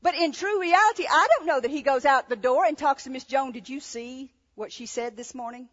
[0.00, 3.04] But in true reality, I don't know that he goes out the door and talks
[3.04, 3.52] to Miss Joan.
[3.52, 5.68] Did you see what she said this morning?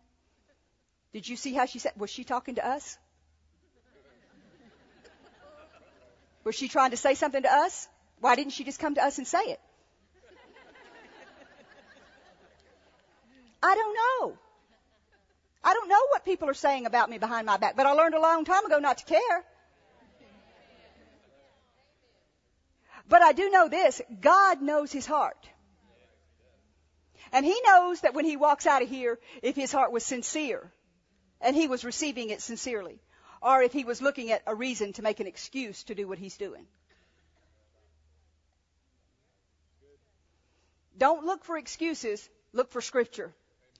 [1.13, 1.93] Did you see how she said?
[1.95, 2.97] Was she talking to us?
[6.43, 7.87] Was she trying to say something to us?
[8.19, 9.59] Why didn't she just come to us and say it?
[13.61, 14.37] I don't know.
[15.63, 18.15] I don't know what people are saying about me behind my back, but I learned
[18.15, 19.43] a long time ago not to care.
[23.07, 25.49] But I do know this God knows his heart.
[27.31, 30.71] And he knows that when he walks out of here, if his heart was sincere
[31.43, 32.99] and he was receiving it sincerely
[33.43, 36.17] or if he was looking at a reason to make an excuse to do what
[36.17, 36.65] he's doing.
[40.97, 43.33] Don't look for excuses, look for scripture.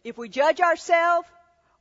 [0.04, 1.28] If we judge ourselves,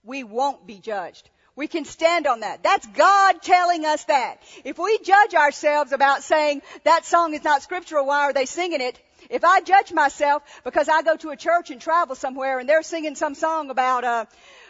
[0.05, 1.29] we won't be judged.
[1.57, 2.63] We can stand on that.
[2.63, 4.37] That's God telling us that.
[4.65, 8.81] If we judge ourselves about saying that song is not scriptural, why are they singing
[8.81, 8.99] it?
[9.29, 12.83] If I judge myself because I go to a church and travel somewhere and they're
[12.83, 14.25] singing some song about, uh,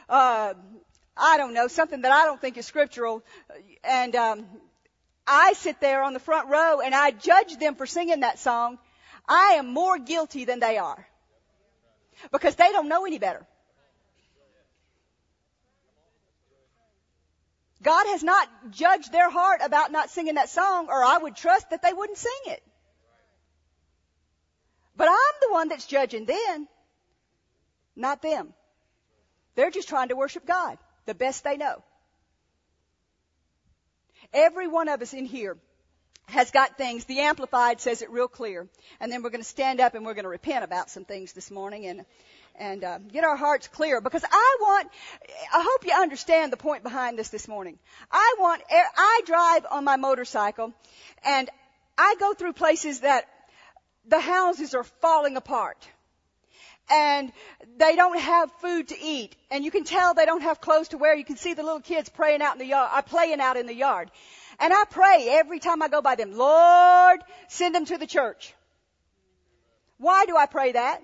[0.08, 0.54] uh,
[1.16, 3.22] I don't know, something that I don't think is scriptural,
[3.84, 4.46] and um,
[5.26, 8.78] I sit there on the front row and I judge them for singing that song,
[9.28, 11.06] I am more guilty than they are.
[12.30, 13.46] Because they don't know any better.
[17.82, 21.70] God has not judged their heart about not singing that song, or I would trust
[21.70, 22.62] that they wouldn't sing it.
[24.96, 26.68] But I'm the one that's judging then,
[27.96, 28.54] not them.
[29.56, 31.82] They're just trying to worship God the best they know.
[34.32, 35.56] Every one of us in here
[36.26, 37.04] has got things.
[37.04, 38.68] The Amplified says it real clear.
[39.00, 41.32] And then we're going to stand up and we're going to repent about some things
[41.32, 42.04] this morning and,
[42.58, 44.88] and uh, get our hearts clear because I want,
[45.52, 47.78] I hope you understand the point behind this this morning.
[48.10, 50.72] I want, I drive on my motorcycle
[51.24, 51.50] and
[51.98, 53.26] I go through places that
[54.06, 55.86] the houses are falling apart
[56.92, 57.32] and
[57.78, 60.98] they don't have food to eat and you can tell they don't have clothes to
[60.98, 61.14] wear.
[61.14, 63.56] You can see the little kids praying out in the yard, are uh, playing out
[63.56, 64.10] in the yard.
[64.60, 68.54] And I pray every time I go by them, Lord, send them to the church.
[69.98, 71.00] Why do I pray that?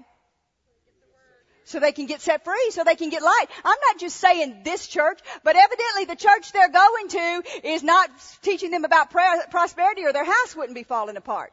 [1.65, 3.47] So they can get set free, so they can get light.
[3.63, 8.11] I'm not just saying this church, but evidently the church they're going to is not
[8.41, 11.53] teaching them about prosperity or their house wouldn't be falling apart.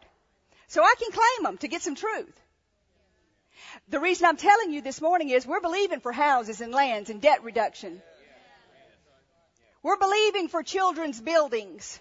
[0.68, 2.34] So I can claim them to get some truth.
[3.90, 7.22] The reason I'm telling you this morning is we're believing for houses and lands and
[7.22, 8.02] debt reduction.
[9.84, 12.00] We're believing for children's buildings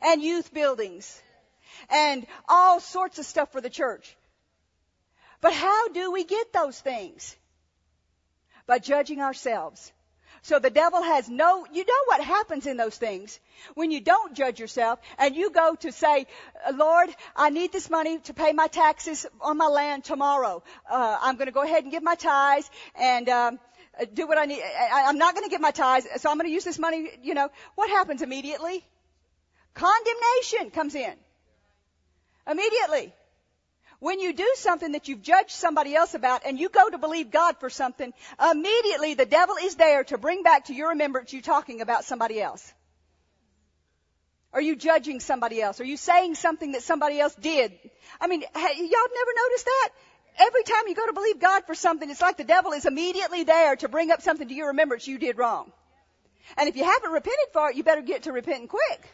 [0.00, 1.20] and youth buildings
[1.90, 4.16] and all sorts of stuff for the church.
[5.40, 7.36] But how do we get those things?
[8.66, 9.92] By judging ourselves.
[10.42, 13.38] So the devil has no, you know what happens in those things
[13.74, 16.26] when you don't judge yourself and you go to say,
[16.74, 20.64] Lord, I need this money to pay my taxes on my land tomorrow.
[20.90, 23.60] Uh, I'm going to go ahead and give my tithes and, um,
[24.14, 24.62] do what I need.
[24.62, 27.10] I, I'm not going to give my tithes, so I'm going to use this money,
[27.22, 27.50] you know.
[27.74, 28.84] What happens immediately?
[29.74, 31.14] Condemnation comes in.
[32.50, 33.14] Immediately.
[34.02, 37.30] When you do something that you've judged somebody else about and you go to believe
[37.30, 38.12] God for something,
[38.50, 42.42] immediately the devil is there to bring back to your remembrance you talking about somebody
[42.42, 42.74] else.
[44.52, 45.80] Are you judging somebody else?
[45.80, 47.78] Are you saying something that somebody else did?
[48.20, 49.88] I mean, y'all never noticed that?
[50.40, 53.44] Every time you go to believe God for something, it's like the devil is immediately
[53.44, 55.70] there to bring up something to your remembrance you did wrong.
[56.56, 59.08] And if you haven't repented for it, you better get to repenting quick.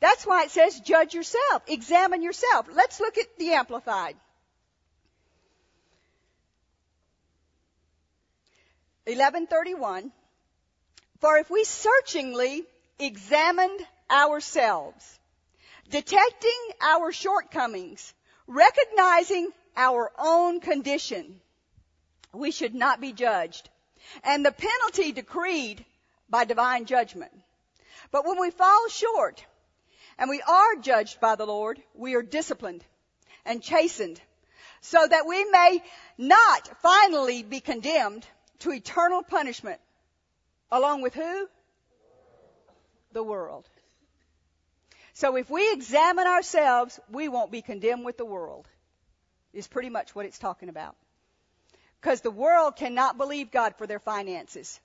[0.00, 2.68] That's why it says judge yourself, examine yourself.
[2.72, 4.16] Let's look at the Amplified.
[9.06, 10.12] 1131.
[11.20, 12.64] For if we searchingly
[12.98, 13.80] examined
[14.10, 15.18] ourselves,
[15.90, 18.12] detecting our shortcomings,
[18.46, 21.40] recognizing our own condition,
[22.32, 23.68] we should not be judged.
[24.22, 25.84] And the penalty decreed
[26.28, 27.32] by divine judgment.
[28.10, 29.44] But when we fall short,
[30.18, 32.84] and we are judged by the Lord, we are disciplined
[33.44, 34.20] and chastened
[34.80, 35.82] so that we may
[36.16, 38.26] not finally be condemned
[38.60, 39.80] to eternal punishment
[40.70, 41.48] along with who?
[43.12, 43.68] The world.
[45.14, 48.68] So if we examine ourselves, we won't be condemned with the world.
[49.52, 50.94] Is pretty much what it's talking about.
[52.00, 54.78] Because the world cannot believe God for their finances.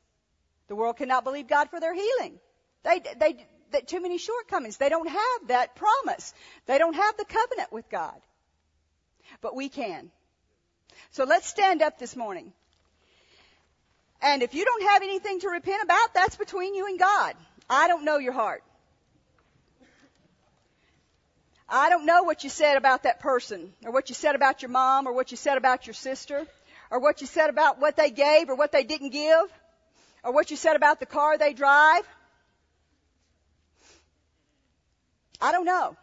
[0.69, 2.39] The world cannot believe God for their healing.
[2.83, 4.77] They, they, that too many shortcomings.
[4.77, 6.33] They don't have that promise.
[6.65, 8.19] They don't have the covenant with God.
[9.41, 10.11] But we can.
[11.11, 12.53] So let's stand up this morning.
[14.21, 17.35] And if you don't have anything to repent about, that's between you and God.
[17.69, 18.63] I don't know your heart.
[21.67, 24.69] I don't know what you said about that person, or what you said about your
[24.69, 26.45] mom, or what you said about your sister,
[26.91, 29.51] or what you said about what they gave or what they didn't give,
[30.23, 32.07] or what you said about the car they drive.
[35.43, 35.97] I don't know.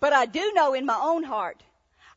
[0.00, 1.62] But I do know in my own heart,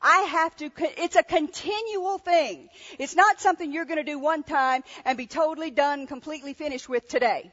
[0.02, 2.68] I have to, it's a continual thing.
[2.98, 7.08] It's not something you're to do one time and be totally done, completely finished with
[7.08, 7.52] today.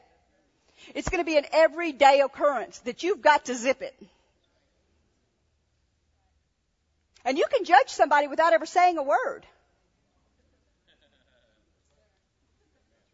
[0.95, 3.95] It's to be an everyday occurrence that you've got to zip it.
[7.26, 9.43] And you can judge somebody without ever saying a word.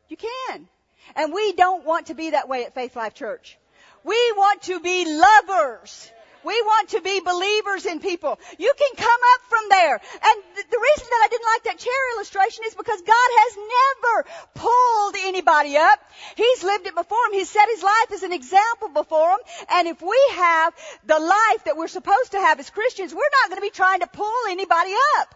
[0.09, 0.69] You can.
[1.17, 3.58] And we don't want to be that way at Faith Life Church.
[4.05, 6.13] We want to be lovers.
[6.45, 8.39] We want to be believers in people.
[8.59, 9.95] You can come up from there.
[9.95, 14.29] And the reason that I didn't like that chair illustration is because God has never
[14.55, 15.99] pulled anybody up.
[16.37, 17.33] He's lived it before him.
[17.33, 19.41] He's set his life as an example before him.
[19.71, 20.75] And if we have
[21.07, 24.01] the life that we're supposed to have as Christians, we're not going to be trying
[24.01, 25.35] to pull anybody up.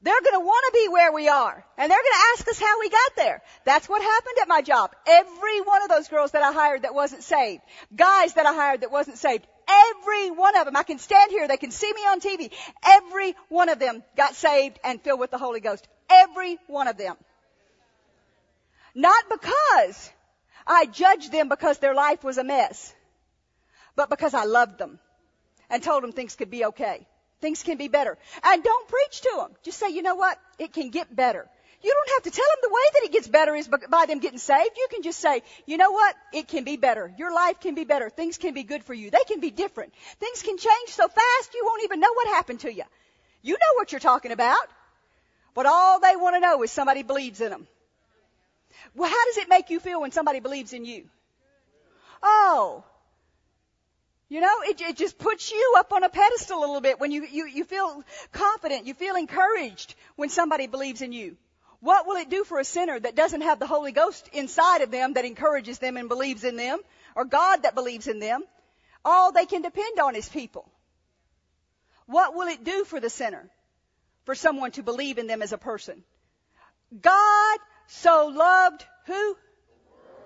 [0.00, 1.64] They're going to want to be where we are.
[1.76, 3.42] And they're going to ask us how we got there.
[3.64, 4.92] That's what happened at my job.
[5.06, 7.62] Every one of those girls that I hired that wasn't saved,
[7.94, 11.48] guys that I hired that wasn't saved, every one of them, I can stand here,
[11.48, 12.52] they can see me on TV,
[12.84, 15.86] every one of them got saved and filled with the Holy Ghost.
[16.08, 17.16] Every one of them.
[18.94, 20.10] Not because
[20.66, 22.94] I judged them because their life was a mess,
[23.96, 25.00] but because I loved them
[25.68, 27.06] and told them things could be okay.
[27.40, 28.18] Things can be better.
[28.42, 29.52] And don't preach to them.
[29.62, 30.38] Just say, you know what?
[30.58, 31.48] It can get better.
[31.80, 34.18] You don't have to tell them the way that it gets better is by them
[34.18, 34.76] getting saved.
[34.76, 36.16] You can just say, you know what?
[36.32, 37.12] It can be better.
[37.16, 38.10] Your life can be better.
[38.10, 39.10] Things can be good for you.
[39.10, 39.94] They can be different.
[40.18, 42.82] Things can change so fast you won't even know what happened to you.
[43.42, 44.58] You know what you're talking about.
[45.54, 47.68] But all they want to know is somebody believes in them.
[48.96, 51.04] Well, how does it make you feel when somebody believes in you?
[52.22, 52.84] Oh,
[54.28, 57.10] you know, it, it just puts you up on a pedestal a little bit when
[57.10, 61.36] you, you, you feel confident, you feel encouraged when somebody believes in you.
[61.80, 64.90] What will it do for a sinner that doesn't have the Holy Ghost inside of
[64.90, 66.80] them that encourages them and believes in them,
[67.14, 68.42] or God that believes in them?
[69.04, 70.70] All they can depend on is people.
[72.06, 73.48] What will it do for the sinner?
[74.24, 76.02] For someone to believe in them as a person.
[77.00, 79.14] God so loved who?
[79.14, 79.40] The
[79.88, 80.18] world.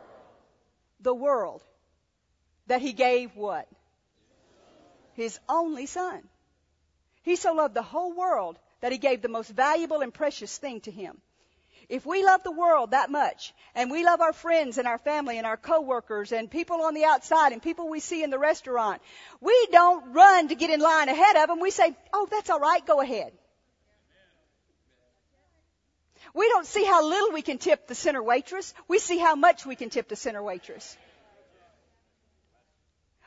[1.03, 1.62] The world.
[2.66, 3.68] That he gave what?
[5.14, 6.22] His only son.
[7.22, 10.80] He so loved the whole world that he gave the most valuable and precious thing
[10.82, 11.20] to him.
[11.88, 15.38] If we love the world that much, and we love our friends and our family
[15.38, 19.02] and our coworkers and people on the outside and people we see in the restaurant,
[19.40, 21.60] we don't run to get in line ahead of them.
[21.60, 23.32] We say, oh, that's all right, go ahead.
[26.34, 28.72] We don't see how little we can tip the center waitress.
[28.88, 30.96] We see how much we can tip the center waitress.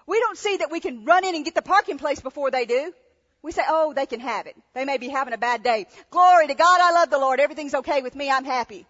[0.08, 2.66] We don't see that we can run in and get the parking place before they
[2.66, 2.94] do.
[3.42, 4.56] We say, oh, they can have it.
[4.74, 5.88] They may be having a bad day.
[6.10, 7.40] Glory to God, I love the Lord.
[7.40, 8.30] Everything's okay with me.
[8.30, 8.86] I'm happy.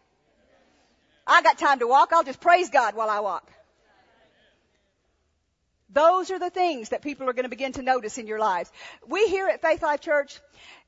[1.27, 2.13] I got time to walk.
[2.13, 3.51] I'll just praise God while I walk.
[5.89, 8.71] Those are the things that people are going to begin to notice in your lives.
[9.07, 10.39] We here at Faith Life Church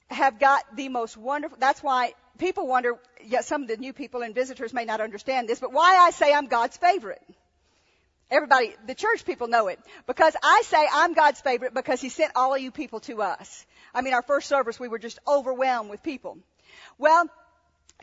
[0.10, 4.22] have got the most wonderful, that's why people wonder, yeah, some of the new people
[4.22, 7.22] and visitors may not understand this, but why I say I'm God's favorite.
[8.30, 9.80] Everybody, the church people know it.
[10.06, 13.66] Because I say I'm God's favorite because He sent all of you people to us.
[13.94, 16.38] I mean, our first service, we were just overwhelmed with people.
[16.98, 17.28] Well,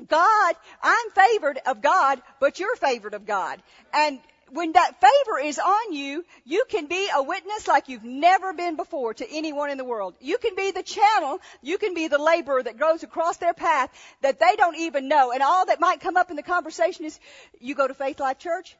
[0.08, 3.62] God, I'm favored of God, but you're favored of God.
[3.92, 4.18] And
[4.50, 8.76] when that favor is on you, you can be a witness like you've never been
[8.76, 10.14] before to anyone in the world.
[10.20, 13.90] You can be the channel, you can be the laborer that goes across their path
[14.22, 15.32] that they don't even know.
[15.32, 17.18] And all that might come up in the conversation is,
[17.60, 18.76] you go to Faith Life Church?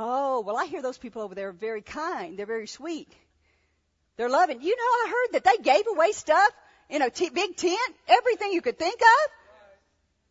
[0.00, 3.12] Oh, well I hear those people over there are very kind, they're very sweet.
[4.16, 4.62] They're loving.
[4.62, 6.50] You know, I heard that they gave away stuff
[6.88, 9.32] in a t- big tent, everything you could think of.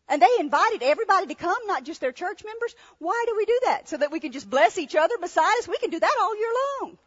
[0.08, 2.74] And they invited everybody to come, not just their church members.
[2.98, 3.88] Why do we do that?
[3.88, 5.68] So that we can just bless each other beside us?
[5.68, 6.98] We can do that all year long.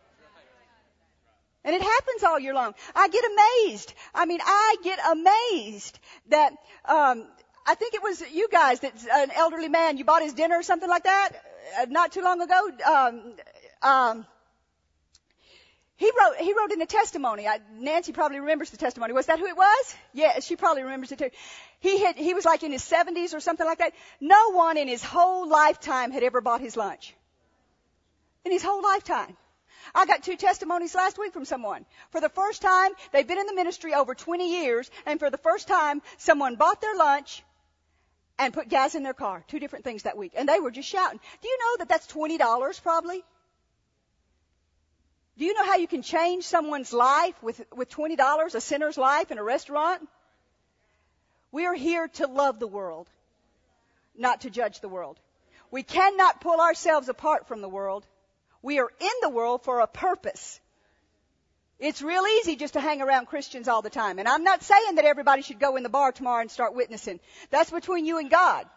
[1.64, 2.74] And it happens all year long.
[2.96, 3.94] I get amazed.
[4.14, 6.00] I mean, I get amazed
[6.30, 6.54] that,
[6.86, 7.28] um,
[7.66, 10.64] I think it was you guys that an elderly man, you bought his dinner or
[10.64, 11.30] something like that,
[11.90, 12.72] not too long ago.
[12.86, 13.34] Um,
[13.82, 14.26] um,
[16.02, 17.48] he wrote, he wrote in a testimony.
[17.48, 19.14] I, Nancy probably remembers the testimony.
[19.14, 19.96] Was that who it was?
[20.14, 21.30] Yeah, she probably remembers it too.
[21.80, 23.94] He had, he was like in his 70s or something like that.
[24.20, 27.14] No one in his whole lifetime had ever bought his lunch.
[28.46, 29.38] In his whole lifetime.
[29.94, 31.86] I got two testimonies last week from someone.
[32.10, 35.38] For the first time, they've been in the ministry over 20 years, and for the
[35.38, 37.44] first time, someone bought their lunch
[38.42, 39.44] and put gas in their car.
[39.48, 40.34] Two different things that week.
[40.36, 41.20] And they were just shouting.
[41.42, 43.24] Do you know that that's $20 probably?
[45.38, 49.32] Do you know how you can change someone's life with, with $20, a sinner's life
[49.32, 50.08] in a restaurant?
[51.52, 53.08] We are here to love the world,
[54.18, 55.20] not to judge the world.
[55.70, 58.06] We cannot pull ourselves apart from the world.
[58.64, 60.60] We are in the world for a purpose.
[61.82, 64.20] It's real easy just to hang around Christians all the time.
[64.20, 67.20] And I'm not saying that everybody should go in the bar tomorrow and start witnessing.
[67.50, 68.68] That's between you and God.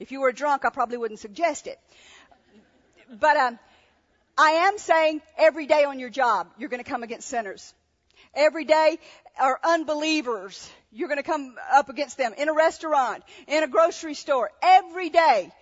[0.00, 1.78] If you were drunk, I probably wouldn't suggest it.
[3.08, 3.58] But um,
[4.36, 7.72] I am saying every day on your job, you're going to come against sinners.
[8.34, 8.98] Every day
[9.38, 10.68] are unbelievers.
[10.90, 15.10] You're going to come up against them in a restaurant, in a grocery store, every
[15.10, 15.52] day.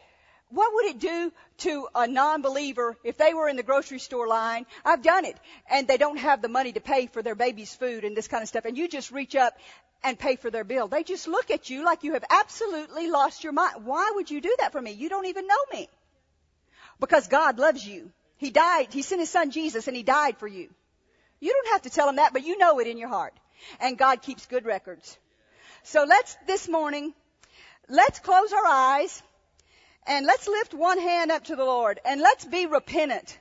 [0.50, 4.66] What would it do to a non-believer if they were in the grocery store line?
[4.84, 5.36] I've done it.
[5.70, 8.42] And they don't have the money to pay for their baby's food and this kind
[8.42, 8.64] of stuff.
[8.64, 9.56] And you just reach up
[10.02, 10.88] and pay for their bill.
[10.88, 13.84] They just look at you like you have absolutely lost your mind.
[13.84, 14.92] Why would you do that for me?
[14.92, 15.88] You don't even know me.
[16.98, 18.10] Because God loves you.
[18.36, 18.88] He died.
[18.92, 20.68] He sent his son Jesus and he died for you.
[21.38, 23.34] You don't have to tell him that, but you know it in your heart.
[23.80, 25.18] And God keeps good records.
[25.84, 27.14] So let's, this morning,
[27.88, 29.22] let's close our eyes
[30.06, 33.38] and let's lift one hand up to the Lord and let's be repentant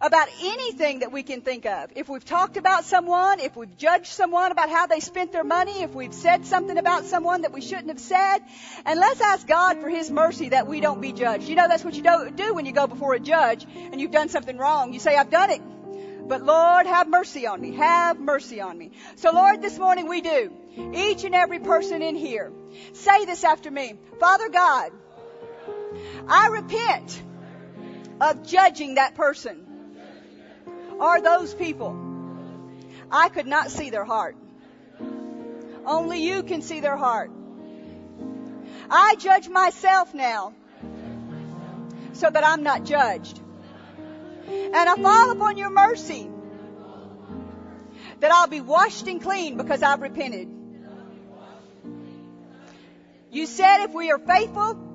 [0.00, 1.90] about anything that we can think of.
[1.94, 5.82] If we've talked about someone, if we've judged someone about how they spent their money,
[5.82, 8.38] if we've said something about someone that we shouldn't have said,
[8.86, 11.48] and let's ask God for His mercy that we don't be judged.
[11.48, 12.02] You know, that's what you
[12.34, 14.94] do when you go before a judge and you've done something wrong.
[14.94, 15.60] You say, I've done it.
[16.26, 17.72] But Lord, have mercy on me.
[17.72, 18.92] Have mercy on me.
[19.16, 20.52] So Lord, this morning we do.
[20.94, 22.52] Each and every person in here.
[22.92, 23.98] Say this after me.
[24.20, 24.92] Father God,
[26.28, 27.22] I repent
[28.20, 29.66] of judging that person
[31.00, 31.98] are those people.
[33.10, 34.36] I could not see their heart.
[35.84, 37.30] Only you can see their heart.
[38.90, 40.54] I judge myself now
[42.12, 43.40] so that I'm not judged.
[44.48, 46.28] And I fall upon your mercy
[48.20, 50.48] that I'll be washed and clean because I've repented.
[53.30, 54.89] You said if we are faithful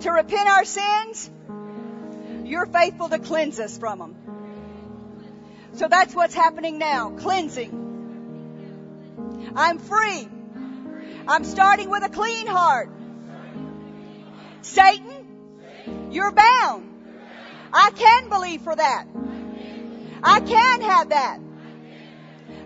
[0.00, 1.30] to repent our sins,
[2.44, 4.14] you're faithful to cleanse us from them.
[5.74, 7.10] So that's what's happening now.
[7.10, 7.82] Cleansing.
[9.56, 10.28] I'm free.
[11.26, 12.90] I'm starting with a clean heart.
[14.62, 16.90] Satan, you're bound.
[17.72, 19.06] I can believe for that.
[20.22, 21.38] I can have that.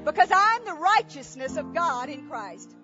[0.05, 2.75] Because I'm the righteousness of God in Christ.